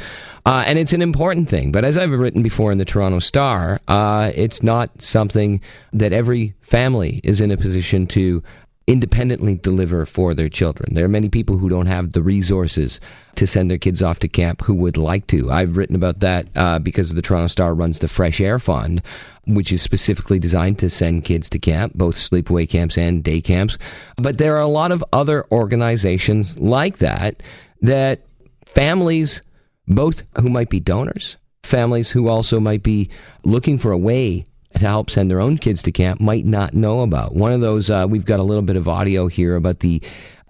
Uh, 0.46 0.62
and 0.66 0.78
it's 0.78 0.92
an 0.92 1.02
important 1.02 1.48
thing. 1.48 1.72
But 1.72 1.84
as 1.84 1.96
I've 1.98 2.10
written 2.10 2.42
before 2.42 2.70
in 2.70 2.78
the 2.78 2.84
Toronto 2.84 3.18
Star, 3.18 3.80
uh, 3.88 4.30
it's 4.34 4.62
not 4.62 5.02
something 5.02 5.60
that 5.92 6.12
every 6.12 6.54
family 6.60 7.20
is 7.24 7.40
in 7.40 7.50
a 7.50 7.56
position 7.56 8.06
to 8.08 8.42
independently 8.86 9.54
deliver 9.54 10.04
for 10.04 10.34
their 10.34 10.48
children. 10.48 10.94
There 10.94 11.04
are 11.04 11.08
many 11.08 11.30
people 11.30 11.56
who 11.56 11.70
don't 11.70 11.86
have 11.86 12.12
the 12.12 12.22
resources 12.22 13.00
to 13.36 13.46
send 13.46 13.70
their 13.70 13.78
kids 13.78 14.02
off 14.02 14.18
to 14.18 14.28
camp 14.28 14.62
who 14.62 14.74
would 14.74 14.98
like 14.98 15.26
to. 15.28 15.50
I've 15.50 15.76
written 15.76 15.96
about 15.96 16.20
that 16.20 16.48
uh, 16.54 16.78
because 16.78 17.10
the 17.10 17.22
Toronto 17.22 17.48
Star 17.48 17.74
runs 17.74 17.98
the 17.98 18.08
Fresh 18.08 18.40
Air 18.40 18.58
Fund, 18.58 19.02
which 19.46 19.72
is 19.72 19.80
specifically 19.80 20.38
designed 20.38 20.78
to 20.80 20.90
send 20.90 21.24
kids 21.24 21.48
to 21.50 21.58
camp, 21.58 21.94
both 21.94 22.16
sleepaway 22.16 22.68
camps 22.68 22.98
and 22.98 23.24
day 23.24 23.40
camps. 23.40 23.78
But 24.16 24.36
there 24.36 24.56
are 24.56 24.60
a 24.60 24.66
lot 24.66 24.92
of 24.92 25.02
other 25.12 25.46
organizations 25.50 26.58
like 26.58 26.98
that 26.98 27.42
that 27.80 28.20
families, 28.66 29.40
both 29.88 30.24
who 30.38 30.50
might 30.50 30.68
be 30.68 30.80
donors, 30.80 31.38
families 31.62 32.10
who 32.10 32.28
also 32.28 32.60
might 32.60 32.82
be 32.82 33.08
looking 33.44 33.78
for 33.78 33.92
a 33.92 33.98
way 33.98 34.44
to 34.74 34.86
help 34.86 35.10
send 35.10 35.30
their 35.30 35.40
own 35.40 35.58
kids 35.58 35.82
to 35.82 35.92
camp 35.92 36.20
might 36.20 36.44
not 36.44 36.74
know 36.74 37.00
about. 37.00 37.34
One 37.34 37.52
of 37.52 37.60
those, 37.60 37.90
uh, 37.90 38.06
we've 38.08 38.24
got 38.24 38.40
a 38.40 38.44
little 38.44 38.62
bit 38.62 38.76
of 38.76 38.88
audio 38.88 39.26
here 39.26 39.56
about 39.56 39.80
the 39.80 40.02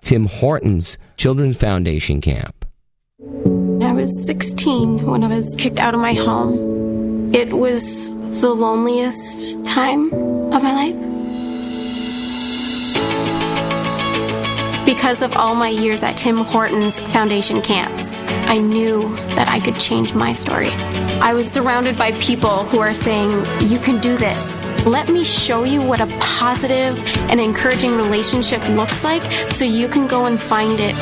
Tim 0.03 0.27
Hortons 0.27 0.99
Children's 1.17 1.57
Foundation 1.57 2.21
camp. 2.21 2.67
I 3.83 3.93
was 3.93 4.27
16 4.27 5.07
when 5.07 5.25
I 5.25 5.29
was 5.29 5.55
kicked 5.59 5.81
out 5.81 5.95
of 5.95 6.01
my 6.01 6.15
home. 6.15 7.35
It 7.35 7.53
was 7.53 8.13
the 8.41 8.53
loneliest 8.53 9.65
time 9.65 10.13
of 10.13 10.63
my 10.63 10.73
life. 10.73 11.14
Because 14.95 15.23
of 15.23 15.33
all 15.33 15.57
my 15.57 15.69
years 15.69 16.05
at 16.05 16.17
Tim 16.17 16.37
Hortons 16.39 17.01
Foundation 17.01 17.61
camps, 17.61 18.21
I 18.47 18.59
knew 18.59 19.15
that 19.35 19.49
I 19.49 19.59
could 19.59 19.77
change 19.77 20.15
my 20.15 20.33
story. 20.33 20.71
I 21.21 21.35
was 21.35 21.51
surrounded 21.51 21.99
by 21.99 22.13
people 22.13 22.63
who 22.65 22.79
are 22.79 22.95
saying, 22.95 23.31
You 23.61 23.81
can 23.81 24.01
do 24.01 24.17
this. 24.17 24.63
Let 24.87 25.09
me 25.09 25.25
show 25.25 25.65
you 25.65 25.83
what 25.83 26.01
a 26.01 26.07
positive 26.21 26.97
and 27.29 27.41
encouraging 27.41 27.97
relationship 27.97 28.67
looks 28.69 29.03
like 29.03 29.23
so 29.51 29.65
you 29.65 29.89
can 29.89 30.07
go 30.07 30.27
and 30.27 30.41
find 30.41 30.79
it 30.79 30.95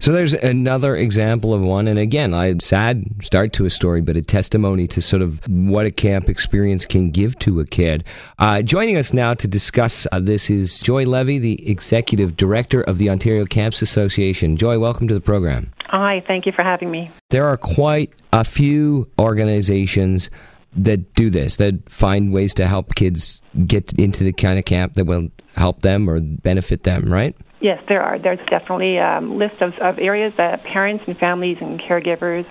so 0.00 0.12
there's 0.12 0.34
another 0.34 0.96
example 0.96 1.52
of 1.52 1.60
one, 1.60 1.88
and 1.88 1.98
again, 1.98 2.34
a 2.34 2.54
sad 2.60 3.04
start 3.22 3.52
to 3.54 3.64
a 3.64 3.70
story, 3.70 4.00
but 4.00 4.16
a 4.16 4.22
testimony 4.22 4.86
to 4.88 5.02
sort 5.02 5.22
of 5.22 5.46
what 5.48 5.86
a 5.86 5.90
camp 5.90 6.28
experience 6.28 6.86
can 6.86 7.10
give 7.10 7.38
to 7.40 7.60
a 7.60 7.66
kid. 7.66 8.04
Uh, 8.38 8.62
joining 8.62 8.96
us 8.96 9.12
now 9.12 9.34
to 9.34 9.48
discuss 9.48 10.06
uh, 10.12 10.20
this 10.20 10.50
is 10.50 10.80
Joy 10.80 11.04
Levy, 11.04 11.38
the 11.38 11.68
executive 11.68 12.36
director 12.36 12.82
of 12.82 12.98
the 12.98 13.10
Ontario 13.10 13.44
Camps 13.44 13.82
Association. 13.82 14.56
Joy, 14.56 14.78
welcome 14.78 15.08
to 15.08 15.14
the 15.14 15.20
program. 15.20 15.72
Hi, 15.86 16.22
thank 16.26 16.46
you 16.46 16.52
for 16.52 16.62
having 16.62 16.90
me. 16.90 17.10
There 17.30 17.46
are 17.46 17.56
quite 17.56 18.12
a 18.32 18.44
few 18.44 19.10
organizations 19.18 20.30
that 20.76 21.14
do 21.14 21.30
this, 21.30 21.56
that 21.56 21.88
find 21.88 22.32
ways 22.32 22.54
to 22.54 22.66
help 22.66 22.94
kids 22.94 23.40
get 23.66 23.92
into 23.94 24.22
the 24.22 24.32
kind 24.32 24.58
of 24.58 24.64
camp 24.64 24.94
that 24.94 25.06
will 25.06 25.28
help 25.56 25.82
them 25.82 26.08
or 26.08 26.20
benefit 26.20 26.84
them, 26.84 27.12
right? 27.12 27.34
Yes, 27.60 27.82
there 27.88 28.02
are. 28.02 28.18
There's 28.18 28.38
definitely 28.50 28.98
a 28.98 29.20
list 29.20 29.60
of, 29.60 29.72
of 29.80 29.98
areas 29.98 30.32
that 30.36 30.62
parents 30.64 31.04
and 31.06 31.16
families 31.18 31.58
and 31.60 31.80
caregivers 31.80 32.46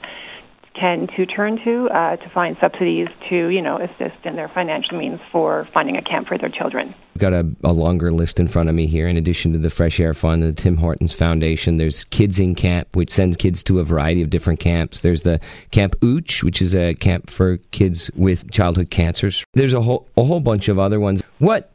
can 0.79 1.07
to 1.15 1.25
turn 1.25 1.59
to 1.63 1.89
uh, 1.89 2.17
to 2.17 2.29
find 2.29 2.55
subsidies 2.61 3.07
to 3.29 3.47
you 3.47 3.61
know 3.61 3.77
assist 3.77 4.25
in 4.25 4.35
their 4.35 4.47
financial 4.47 4.97
means 4.97 5.19
for 5.31 5.67
finding 5.73 5.97
a 5.97 6.01
camp 6.01 6.27
for 6.27 6.37
their 6.37 6.49
children. 6.49 6.93
Got 7.17 7.33
a, 7.33 7.49
a, 7.63 7.71
longer 7.71 8.11
list 8.11 8.39
in 8.39 8.47
front 8.47 8.69
of 8.69 8.75
me 8.75 8.85
here. 8.85 9.07
In 9.07 9.17
addition 9.17 9.53
to 9.53 9.59
the 9.59 9.71
Fresh 9.71 9.99
Air 9.99 10.13
Fund 10.13 10.43
the 10.43 10.53
Tim 10.53 10.77
Hortons 10.77 11.13
Foundation, 11.13 11.77
there's 11.77 12.03
Kids 12.03 12.37
in 12.37 12.53
Camp, 12.53 12.95
which 12.95 13.11
sends 13.11 13.37
kids 13.37 13.63
to 13.63 13.79
a 13.79 13.83
variety 13.83 14.21
of 14.21 14.29
different 14.29 14.59
camps. 14.59 15.01
There's 15.01 15.21
the 15.21 15.39
Camp 15.71 15.99
Ooch, 16.01 16.43
which 16.43 16.61
is 16.61 16.75
a 16.75 16.93
camp 16.93 17.31
for 17.31 17.57
kids 17.71 18.11
with 18.15 18.51
childhood 18.51 18.91
cancers. 18.91 19.43
There's 19.53 19.73
a 19.73 19.81
whole 19.81 20.07
a 20.15 20.23
whole 20.23 20.41
bunch 20.41 20.67
of 20.67 20.77
other 20.77 20.99
ones. 20.99 21.23
What 21.39 21.71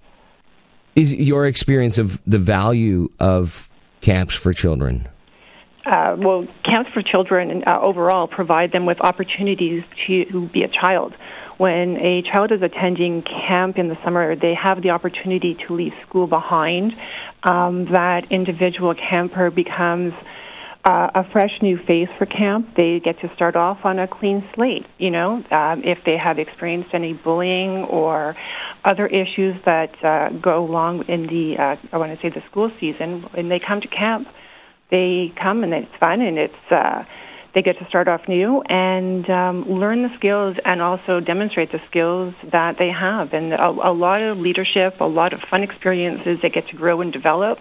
is 0.95 1.13
your 1.13 1.47
experience 1.47 1.99
of 1.99 2.21
the 2.27 2.39
value 2.39 3.11
of 3.19 3.69
camps 4.01 4.35
for 4.35 4.53
children? 4.53 5.09
Uh, 5.85 6.17
well, 6.19 6.47
camps 6.65 6.91
for 6.95 7.03
children 7.03 7.65
uh, 7.67 7.79
overall 7.81 8.29
provide 8.29 8.71
them 8.73 8.87
with 8.87 9.01
opportunities 9.01 9.83
to 10.07 10.49
be 10.53 10.63
a 10.63 10.69
child. 10.69 11.13
When 11.59 11.97
a 11.97 12.23
child 12.23 12.53
is 12.53 12.63
attending 12.63 13.23
camp 13.23 13.79
in 13.79 13.89
the 13.89 13.97
summer, 14.05 14.37
they 14.37 14.55
have 14.55 14.83
the 14.83 14.91
opportunity 14.91 15.57
to 15.67 15.75
leave 15.75 15.93
school 16.09 16.27
behind. 16.27 16.93
Um, 17.43 17.87
that 17.93 18.31
individual 18.31 18.95
camper 18.95 19.51
becomes 19.51 20.13
uh, 20.85 21.11
a 21.15 21.25
fresh 21.31 21.53
new 21.61 21.79
face 21.87 22.09
for 22.19 22.27
camp. 22.27 22.75
They 22.77 23.01
get 23.01 23.21
to 23.21 23.33
start 23.35 23.55
off 23.55 23.85
on 23.85 23.99
a 23.99 24.09
clean 24.09 24.49
slate. 24.55 24.87
You 24.99 25.11
know, 25.11 25.45
um, 25.51 25.83
if 25.85 25.99
they 26.05 26.17
have 26.17 26.39
experienced 26.39 26.91
any 26.95 27.13
bullying 27.13 27.85
or 27.85 28.35
other 28.85 29.07
issues 29.07 29.57
that 29.65 29.93
uh, 30.05 30.31
go 30.31 30.65
along 30.65 31.05
in 31.09 31.27
the, 31.27 31.57
uh, 31.59 31.77
I 31.93 31.99
want 31.99 32.19
to 32.19 32.23
say, 32.23 32.33
the 32.35 32.43
school 32.51 32.71
season, 32.81 33.27
when 33.33 33.49
they 33.49 33.61
come 33.61 33.81
to 33.81 33.89
camp, 33.89 34.29
they 34.91 35.33
come 35.41 35.63
and 35.63 35.73
it's 35.73 35.91
fun 36.01 36.21
and 36.21 36.39
it's. 36.39 36.71
Uh, 36.71 37.05
they 37.55 37.61
get 37.61 37.79
to 37.79 37.87
start 37.87 38.09
off 38.09 38.23
new 38.29 38.63
and 38.63 39.29
um, 39.29 39.69
learn 39.69 40.03
the 40.03 40.09
skills 40.17 40.57
and 40.65 40.81
also 40.81 41.21
demonstrate 41.21 41.71
the 41.71 41.81
skills 41.87 42.35
that 42.51 42.77
they 42.79 42.89
have. 42.89 43.35
And 43.35 43.53
a, 43.53 43.69
a 43.69 43.93
lot 43.93 44.23
of 44.23 44.39
leadership, 44.39 44.95
a 45.01 45.05
lot 45.05 45.35
of 45.35 45.41
fun 45.51 45.63
experiences 45.63 46.39
they 46.41 46.49
get 46.49 46.69
to 46.69 46.77
grow 46.77 47.03
and 47.03 47.13
develop 47.13 47.59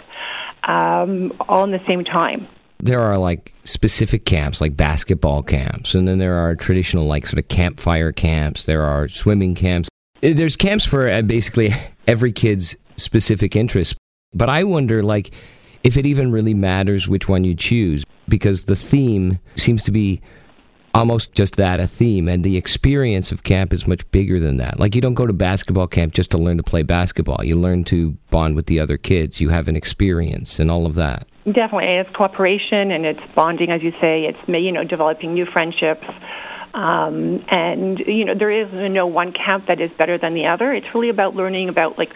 um, 0.63 1.33
all 1.49 1.65
in 1.65 1.71
the 1.71 1.83
same 1.85 2.05
time 2.05 2.47
there 2.83 2.99
are 2.99 3.17
like 3.17 3.53
specific 3.63 4.25
camps, 4.25 4.59
like 4.59 4.75
basketball 4.75 5.43
camps, 5.43 5.93
and 5.93 6.07
then 6.07 6.17
there 6.17 6.35
are 6.35 6.55
traditional, 6.55 7.05
like 7.05 7.27
sort 7.27 7.37
of 7.37 7.47
campfire 7.47 8.11
camps. 8.11 8.65
There 8.65 8.81
are 8.81 9.07
swimming 9.07 9.55
camps. 9.55 9.87
Uh, 10.23 10.29
there's 10.33 10.55
camps 10.55 10.85
for 10.85 11.11
uh, 11.11 11.21
basically 11.21 11.73
every 12.07 12.31
kid's 12.31 12.75
specific 12.97 13.55
interest. 13.55 13.95
But 14.33 14.49
I 14.49 14.63
wonder, 14.63 15.03
like, 15.03 15.31
if 15.83 15.97
it 15.97 16.05
even 16.05 16.31
really 16.31 16.53
matters 16.53 17.07
which 17.07 17.27
one 17.27 17.43
you 17.43 17.55
choose, 17.55 18.03
because 18.27 18.63
the 18.63 18.75
theme 18.75 19.39
seems 19.55 19.83
to 19.83 19.91
be 19.91 20.21
almost 20.93 21.31
just 21.33 21.55
that 21.55 21.79
a 21.79 21.87
theme 21.87 22.27
and 22.27 22.43
the 22.43 22.57
experience 22.57 23.31
of 23.31 23.43
camp 23.43 23.73
is 23.73 23.87
much 23.87 24.09
bigger 24.11 24.39
than 24.39 24.57
that. 24.57 24.79
Like 24.79 24.93
you 24.93 25.01
don't 25.01 25.13
go 25.13 25.25
to 25.25 25.33
basketball 25.33 25.87
camp 25.87 26.13
just 26.13 26.31
to 26.31 26.37
learn 26.37 26.57
to 26.57 26.63
play 26.63 26.83
basketball. 26.83 27.43
You 27.43 27.55
learn 27.55 27.85
to 27.85 28.11
bond 28.29 28.55
with 28.55 28.65
the 28.65 28.79
other 28.79 28.97
kids. 28.97 29.39
You 29.39 29.49
have 29.49 29.67
an 29.67 29.77
experience 29.77 30.59
and 30.59 30.69
all 30.69 30.85
of 30.85 30.95
that. 30.95 31.27
Definitely 31.45 31.95
it's 31.95 32.09
cooperation 32.15 32.91
and 32.91 33.05
it's 33.05 33.21
bonding 33.35 33.71
as 33.71 33.81
you 33.81 33.91
say. 34.01 34.25
It's 34.25 34.39
you 34.47 34.71
know 34.71 34.83
developing 34.83 35.33
new 35.33 35.45
friendships 35.45 36.05
um, 36.73 37.43
and 37.49 37.99
you 37.99 38.25
know 38.25 38.33
there 38.37 38.51
is 38.51 38.67
no 38.91 39.07
one 39.07 39.33
camp 39.33 39.67
that 39.67 39.81
is 39.81 39.91
better 39.97 40.17
than 40.17 40.33
the 40.33 40.47
other. 40.47 40.73
It's 40.73 40.87
really 40.93 41.09
about 41.09 41.35
learning 41.35 41.69
about 41.69 41.97
like 41.97 42.13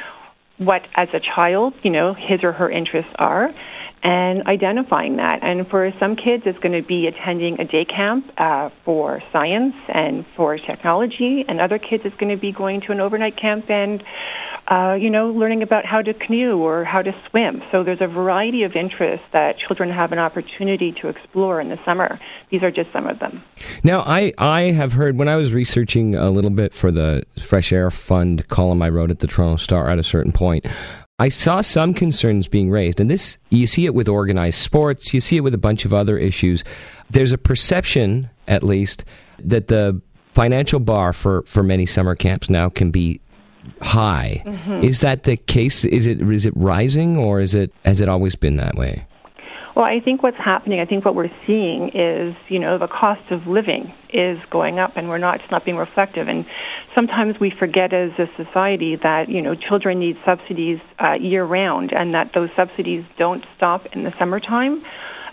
what 0.58 0.82
as 0.98 1.10
a 1.14 1.20
child 1.20 1.74
you 1.84 1.92
know 1.92 2.14
his 2.14 2.44
or 2.44 2.54
her 2.54 2.70
interests 2.70 3.12
are 3.18 3.50
and 4.06 4.46
identifying 4.46 5.16
that. 5.16 5.40
And 5.42 5.68
for 5.68 5.92
some 6.00 6.16
kids, 6.16 6.44
it's 6.46 6.60
going 6.60 6.80
to 6.80 6.88
be 6.88 7.08
attending 7.08 7.60
a 7.60 7.66
day 7.66 7.86
camp 7.86 8.32
uh, 8.38 8.70
for 8.86 9.20
science 9.34 9.74
and 9.92 10.24
for 10.38 10.60
technology, 10.60 11.44
and 11.48 11.60
other 11.60 11.80
kids, 11.80 12.04
it's 12.06 12.16
going 12.18 12.30
to 12.30 12.40
be 12.40 12.52
going 12.52 12.82
to 12.82 12.92
an 12.92 13.00
overnight 13.00 13.36
camp 13.36 13.66
and, 13.68 14.04
uh, 14.68 14.94
you 14.94 15.10
know, 15.10 15.32
learning 15.32 15.64
about 15.64 15.86
how 15.88 16.04
to 16.04 16.14
canoe 16.14 16.56
or 16.60 16.84
how 16.84 17.02
to 17.02 17.12
swim. 17.32 17.64
So 17.72 17.84
there's 17.84 18.02
a 18.02 18.08
variety 18.08 18.62
of 18.62 18.76
interests 18.76 19.26
that 19.34 19.56
children 19.58 19.90
have 19.90 20.12
an 20.12 20.20
opportunity 20.20 20.94
to 21.02 21.08
explore 21.08 21.60
in 21.60 21.70
the 21.70 21.80
summer. 21.84 22.20
These 22.52 22.62
are 22.62 22.70
just 22.70 22.94
some 22.94 23.08
of 23.08 23.18
them. 23.18 23.42
Now, 23.84 24.02
I, 24.02 24.34
I 24.38 24.62
have 24.72 24.94
heard 24.94 25.18
when 25.18 25.28
I 25.28 25.36
was 25.36 25.52
researching 25.52 26.14
a 26.14 26.28
little 26.28 26.52
bit 26.52 26.76
for 26.76 26.92
the 26.92 27.24
Fresh 27.40 27.74
Air 27.74 27.90
Fund 27.90 28.48
column 28.50 28.84
I 28.84 28.90
wrote 28.90 29.10
at 29.10 29.18
the 29.18 29.28
Toronto 29.28 29.58
Star 29.58 29.90
at 29.90 29.98
a 29.98 30.04
certain 30.04 30.32
point, 30.32 30.68
I 31.18 31.30
saw 31.30 31.62
some 31.62 31.94
concerns 31.94 32.48
being 32.50 32.70
raised, 32.70 33.00
and 33.00 33.10
this 33.10 33.38
you 33.50 33.68
see 33.68 33.86
it 33.86 33.94
with 33.94 34.10
organized 34.10 34.58
sports, 34.60 35.14
you 35.14 35.22
see 35.22 35.38
it 35.38 35.42
with 35.42 35.54
a 35.54 35.58
bunch 35.58 35.86
of 35.86 35.94
other 35.94 36.18
issues. 36.18 36.64
There's 37.10 37.32
a 37.32 37.38
perception, 37.38 38.30
at 38.48 38.64
least, 38.64 39.06
that 39.40 39.70
the 39.70 40.02
financial 40.34 40.82
bar 40.82 41.14
for, 41.14 41.44
for 41.44 41.64
many 41.64 41.86
summer 41.86 42.16
camps 42.16 42.50
now 42.50 42.68
can 42.68 42.92
be 42.92 43.22
high. 43.82 44.44
Mm-hmm. 44.46 44.84
Is 44.84 45.00
that 45.00 45.24
the 45.24 45.38
case? 45.38 45.86
Is 45.86 46.06
it 46.06 46.22
is 46.22 46.46
it 46.46 46.54
rising, 46.56 47.18
or 47.18 47.40
is 47.40 47.56
it 47.56 47.72
has 47.86 48.02
it 48.02 48.10
always 48.10 48.36
been 48.36 48.58
that 48.58 48.76
way? 48.76 49.08
Well, 49.76 49.84
I 49.86 50.00
think 50.00 50.24
what's 50.24 50.38
happening, 50.38 50.80
I 50.80 50.86
think 50.86 51.04
what 51.04 51.16
we're 51.16 51.36
seeing 51.46 51.90
is, 51.94 52.34
you 52.48 52.60
know, 52.60 52.78
the 52.78 52.88
cost 52.88 53.30
of 53.30 53.46
living 53.46 53.94
is 54.14 54.38
going 54.50 54.80
up 54.80 54.96
and 54.96 55.10
we're 55.10 55.18
not, 55.18 55.42
it's 55.42 55.52
not 55.52 55.66
being 55.66 55.76
reflective. 55.76 56.30
And 56.30 56.46
sometimes 56.96 57.36
we 57.42 57.52
forget 57.60 57.94
as 57.94 58.12
a 58.18 58.28
society 58.42 58.96
that, 59.04 59.28
you 59.28 59.42
know, 59.42 59.54
children 59.54 60.00
need 60.00 60.16
subsidies 60.26 60.80
uh, 60.98 61.16
year 61.20 61.44
round 61.44 61.92
and 61.92 62.14
that 62.14 62.32
those 62.34 62.50
subsidies 62.56 63.04
don't 63.18 63.44
stop 63.58 63.86
in 63.92 64.06
the 64.06 64.14
summertime. 64.18 64.82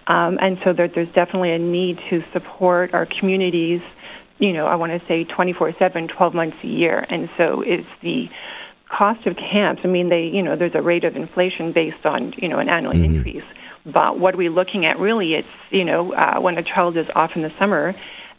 Um, 0.09 0.39
and 0.41 0.59
so 0.65 0.73
there, 0.73 0.89
there's 0.89 1.13
definitely 1.15 1.53
a 1.53 1.61
need 1.61 2.01
to 2.11 2.25
support 2.33 2.95
our 2.95 3.07
communities, 3.07 3.81
you 4.41 4.53
know, 4.53 4.67
I 4.67 4.75
want 4.75 4.91
to 4.91 5.07
say 5.07 5.23
24 5.23 5.75
7, 5.79 6.09
12 6.09 6.35
months 6.35 6.57
a 6.65 6.67
year. 6.67 6.99
And 7.09 7.31
so 7.39 7.63
it's 7.65 7.87
the, 8.03 8.27
cost 8.93 9.27
of 9.27 9.35
camps, 9.37 9.81
I 9.85 9.89
mean, 9.89 10.11
they, 10.11 10.25
you 10.25 10.43
know, 10.43 10.55
there's 10.55 10.75
a 10.75 10.83
rate 10.83 11.05
of 11.05 11.17
inflation 11.17 11.73
based 11.73 12.05
on, 12.05 12.35
you 12.37 12.47
know, 12.47 12.59
an 12.59 12.69
annual 12.69 12.93
mm-hmm. 12.93 13.17
increase. 13.17 13.45
But 13.85 14.19
what 14.19 14.35
are 14.35 14.39
we 14.39 14.49
looking 14.49 14.87
at 14.87 14.99
really? 14.99 15.35
It's, 15.35 15.49
you 15.71 15.85
know, 15.85 16.13
uh, 16.13 16.41
when 16.41 16.57
a 16.59 16.63
child 16.63 16.97
is 16.97 17.07
off 17.15 17.33
in 17.35 17.43
the 17.43 17.51
summer, 17.59 17.95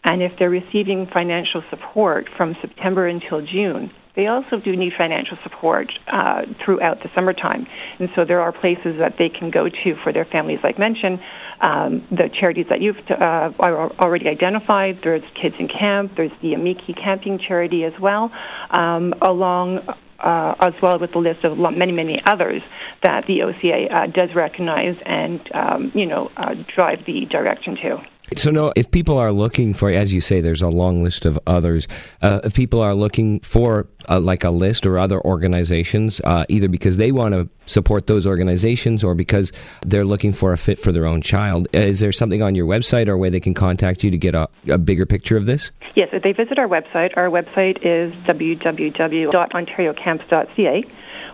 and 0.06 0.22
if 0.22 0.34
they're 0.38 0.50
receiving 0.50 1.08
financial 1.14 1.64
support 1.70 2.28
from 2.36 2.56
September 2.62 3.08
until 3.08 3.41
June, 3.41 3.91
they 4.16 4.28
also 4.28 4.60
do 4.64 4.76
need 4.76 4.94
financial 4.96 5.38
support 5.44 5.91
uh, 6.12 6.44
throughout 6.64 7.02
the 7.02 7.10
summertime. 7.16 7.66
And 8.00 8.10
so 8.16 8.26
there 8.26 8.41
are 8.41 8.52
places 8.52 9.00
that 9.00 9.16
they 9.18 9.30
can 9.30 9.50
go 9.50 9.68
to 9.68 9.96
for 10.04 10.14
their 10.14 10.26
families, 10.26 10.60
like 10.64 10.78
mentioned. 10.78 11.20
Um, 11.62 12.08
the 12.12 12.30
charities 12.39 12.68
that 12.70 12.82
you've 12.82 12.98
uh, 13.10 13.52
already 13.60 14.28
identified, 14.28 15.00
there's 15.04 15.24
Kids 15.41 15.56
in 15.58 15.68
Camp, 15.68 16.12
there's 16.16 16.32
the 16.41 16.54
Amici 16.54 16.94
Camping 16.94 17.39
Charity 17.39 17.86
as 17.86 17.94
well, 18.00 18.32
um, 18.70 19.14
along 19.22 19.80
uh, 20.24 20.55
as 20.59 20.74
well 20.82 20.99
with 20.99 21.11
the 21.11 21.19
list 21.19 21.43
of 21.43 21.57
many, 21.57 21.91
many 21.91 22.21
others 22.26 22.61
that 23.03 23.26
the 23.28 23.41
OCA 23.43 23.88
uh, 23.93 24.07
does 24.07 24.30
recognize 24.36 24.95
and, 25.05 25.41
um, 25.53 25.91
you 25.93 26.05
know, 26.05 26.30
uh, 26.38 26.55
drive 26.76 26.99
the 27.05 27.26
direction 27.30 27.76
to. 27.76 28.12
So, 28.39 28.51
no, 28.51 28.71
if 28.75 28.91
people 28.91 29.17
are 29.17 29.31
looking 29.31 29.73
for, 29.73 29.89
as 29.89 30.13
you 30.13 30.21
say, 30.21 30.41
there's 30.41 30.61
a 30.61 30.69
long 30.69 31.03
list 31.03 31.25
of 31.25 31.39
others. 31.47 31.88
Uh, 32.21 32.41
if 32.43 32.53
people 32.53 32.81
are 32.81 32.93
looking 32.93 33.39
for 33.41 33.88
uh, 34.09 34.19
like 34.19 34.43
a 34.43 34.49
list 34.49 34.86
or 34.86 34.99
other 34.99 35.21
organizations, 35.21 36.19
uh, 36.23 36.45
either 36.49 36.67
because 36.67 36.97
they 36.97 37.11
want 37.11 37.34
to 37.34 37.49
support 37.65 38.07
those 38.07 38.27
organizations 38.27 39.01
or 39.03 39.15
because 39.15 39.51
they're 39.81 40.05
looking 40.05 40.34
for 40.34 40.53
a 40.53 40.57
fit 40.57 40.77
for 40.77 40.91
their 40.91 41.05
own 41.05 41.21
child, 41.21 41.67
is 41.73 41.99
there 41.99 42.11
something 42.11 42.41
on 42.41 42.55
your 42.55 42.67
website 42.67 43.07
or 43.07 43.17
way 43.17 43.29
they 43.29 43.39
can 43.39 43.53
contact 43.53 44.03
you 44.03 44.11
to 44.11 44.17
get 44.17 44.36
a, 44.36 44.49
a 44.67 44.77
bigger 44.77 45.05
picture 45.05 45.38
of 45.38 45.45
this? 45.45 45.71
Yes, 45.95 46.09
if 46.11 46.23
they 46.23 46.34
visit 46.34 46.59
our 46.59 46.67
website, 46.67 47.15
our 47.15 47.29
website 47.29 47.77
is 47.81 48.13
www.ontariocamps.ca. 48.25 50.84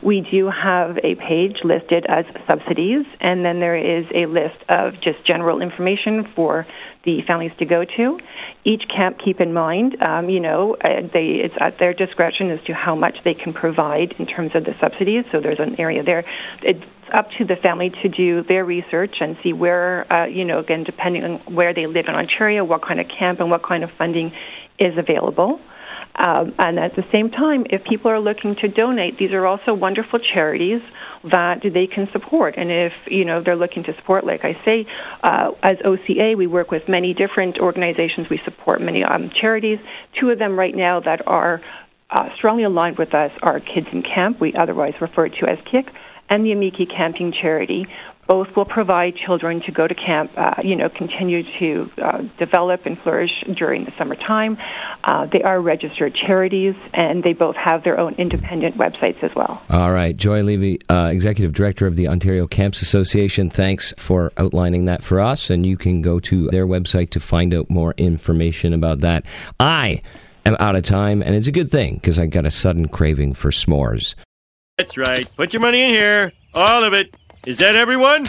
We 0.01 0.25
do 0.31 0.49
have 0.49 0.97
a 1.03 1.15
page 1.15 1.57
listed 1.63 2.05
as 2.07 2.23
subsidies, 2.49 3.05
and 3.19 3.43
then 3.43 3.59
there 3.59 3.75
is 3.75 4.05
a 4.15 4.27
list 4.27 4.55
of 4.69 4.93
just 5.01 5.25
general 5.27 5.61
information 5.61 6.25
for 6.35 6.65
the 7.03 7.21
families 7.27 7.51
to 7.59 7.65
go 7.65 7.85
to. 7.85 8.19
Each 8.63 8.83
camp, 8.93 9.19
keep 9.23 9.39
in 9.39 9.53
mind, 9.53 10.01
um, 10.01 10.29
you 10.29 10.39
know, 10.39 10.75
uh, 10.75 11.01
they, 11.13 11.41
it's 11.43 11.55
at 11.59 11.79
their 11.79 11.93
discretion 11.93 12.51
as 12.51 12.59
to 12.65 12.73
how 12.73 12.95
much 12.95 13.17
they 13.23 13.33
can 13.33 13.53
provide 13.53 14.13
in 14.19 14.25
terms 14.25 14.51
of 14.53 14.65
the 14.65 14.75
subsidies. 14.81 15.23
So 15.31 15.39
there's 15.39 15.59
an 15.59 15.79
area 15.79 16.03
there. 16.03 16.25
It's 16.61 16.83
up 17.13 17.29
to 17.37 17.45
the 17.45 17.55
family 17.55 17.89
to 18.01 18.09
do 18.09 18.43
their 18.43 18.65
research 18.65 19.15
and 19.21 19.37
see 19.41 19.53
where, 19.53 20.11
uh, 20.11 20.25
you 20.25 20.45
know, 20.45 20.59
again, 20.59 20.83
depending 20.83 21.23
on 21.23 21.53
where 21.53 21.73
they 21.73 21.87
live 21.87 22.05
in 22.07 22.15
Ontario, 22.15 22.63
what 22.63 22.81
kind 22.85 22.99
of 22.99 23.07
camp 23.07 23.39
and 23.39 23.49
what 23.49 23.63
kind 23.63 23.83
of 23.83 23.89
funding 23.97 24.31
is 24.77 24.97
available. 24.97 25.59
Um, 26.15 26.53
and 26.59 26.79
at 26.79 26.95
the 26.95 27.03
same 27.13 27.31
time, 27.31 27.65
if 27.69 27.83
people 27.85 28.11
are 28.11 28.19
looking 28.19 28.55
to 28.57 28.67
donate, 28.67 29.17
these 29.17 29.31
are 29.31 29.45
also 29.45 29.73
wonderful 29.73 30.19
charities 30.19 30.81
that 31.31 31.61
they 31.63 31.87
can 31.87 32.09
support. 32.11 32.55
And 32.57 32.71
if 32.71 32.93
you 33.07 33.23
know 33.25 33.41
they're 33.43 33.55
looking 33.55 33.83
to 33.83 33.95
support, 33.95 34.25
like 34.25 34.43
I 34.43 34.53
say, 34.65 34.85
uh, 35.23 35.51
as 35.63 35.75
OCA, 35.85 36.35
we 36.37 36.47
work 36.47 36.71
with 36.71 36.89
many 36.89 37.13
different 37.13 37.57
organizations. 37.59 38.27
We 38.29 38.41
support 38.43 38.81
many 38.81 39.03
um, 39.03 39.31
charities. 39.39 39.79
Two 40.19 40.29
of 40.29 40.39
them 40.39 40.57
right 40.57 40.75
now 40.75 40.99
that 40.99 41.25
are 41.27 41.61
uh, 42.09 42.29
strongly 42.35 42.63
aligned 42.63 42.97
with 42.97 43.13
us 43.13 43.31
are 43.41 43.59
Kids 43.59 43.87
in 43.91 44.01
Camp, 44.01 44.41
we 44.41 44.53
otherwise 44.55 44.93
refer 44.99 45.29
to 45.29 45.47
as 45.47 45.59
KIC, 45.71 45.89
and 46.29 46.45
the 46.45 46.51
Amici 46.51 46.85
Camping 46.85 47.33
Charity. 47.39 47.85
Both 48.29 48.55
will 48.55 48.65
provide 48.65 49.15
children 49.15 49.59
to 49.65 49.71
go 49.71 49.87
to 49.87 49.95
camp, 49.95 50.31
uh, 50.37 50.53
you 50.63 50.75
know, 50.75 50.87
continue 50.87 51.41
to 51.57 51.91
uh, 51.99 52.21
develop 52.37 52.85
and 52.85 52.95
flourish 52.99 53.31
during 53.57 53.85
the 53.85 53.91
summertime. 53.97 54.55
Uh, 55.03 55.25
they 55.25 55.41
are 55.41 55.59
registered 55.59 56.13
charities, 56.13 56.75
and 56.93 57.23
they 57.23 57.33
both 57.33 57.55
have 57.55 57.83
their 57.83 57.99
own 57.99 58.13
independent 58.19 58.77
websites 58.77 59.23
as 59.23 59.31
well. 59.35 59.63
All 59.71 59.91
right. 59.91 60.15
Joy 60.15 60.43
Levy, 60.43 60.77
uh, 60.91 61.05
Executive 61.05 61.53
Director 61.53 61.87
of 61.87 61.95
the 61.95 62.07
Ontario 62.07 62.45
Camps 62.45 62.83
Association, 62.83 63.49
thanks 63.49 63.95
for 63.97 64.31
outlining 64.37 64.85
that 64.85 65.03
for 65.03 65.19
us. 65.19 65.49
And 65.49 65.65
you 65.65 65.75
can 65.75 66.03
go 66.03 66.19
to 66.19 66.49
their 66.51 66.67
website 66.67 67.09
to 67.11 67.19
find 67.19 67.51
out 67.51 67.67
more 67.67 67.95
information 67.97 68.73
about 68.73 68.99
that. 68.99 69.25
I 69.59 70.01
am 70.45 70.55
out 70.59 70.75
of 70.75 70.83
time, 70.83 71.23
and 71.23 71.33
it's 71.33 71.47
a 71.47 71.51
good 71.51 71.71
thing 71.71 71.95
because 71.95 72.19
I 72.19 72.27
got 72.27 72.45
a 72.45 72.51
sudden 72.51 72.89
craving 72.89 73.33
for 73.33 73.49
s'mores. 73.49 74.13
That's 74.77 74.97
right. 74.97 75.27
Put 75.35 75.51
your 75.51 75.63
money 75.63 75.81
in 75.81 75.89
here. 75.89 76.31
All 76.53 76.83
of 76.83 76.93
it. 76.93 77.15
Is 77.45 77.57
that 77.59 77.75
everyone? 77.75 78.25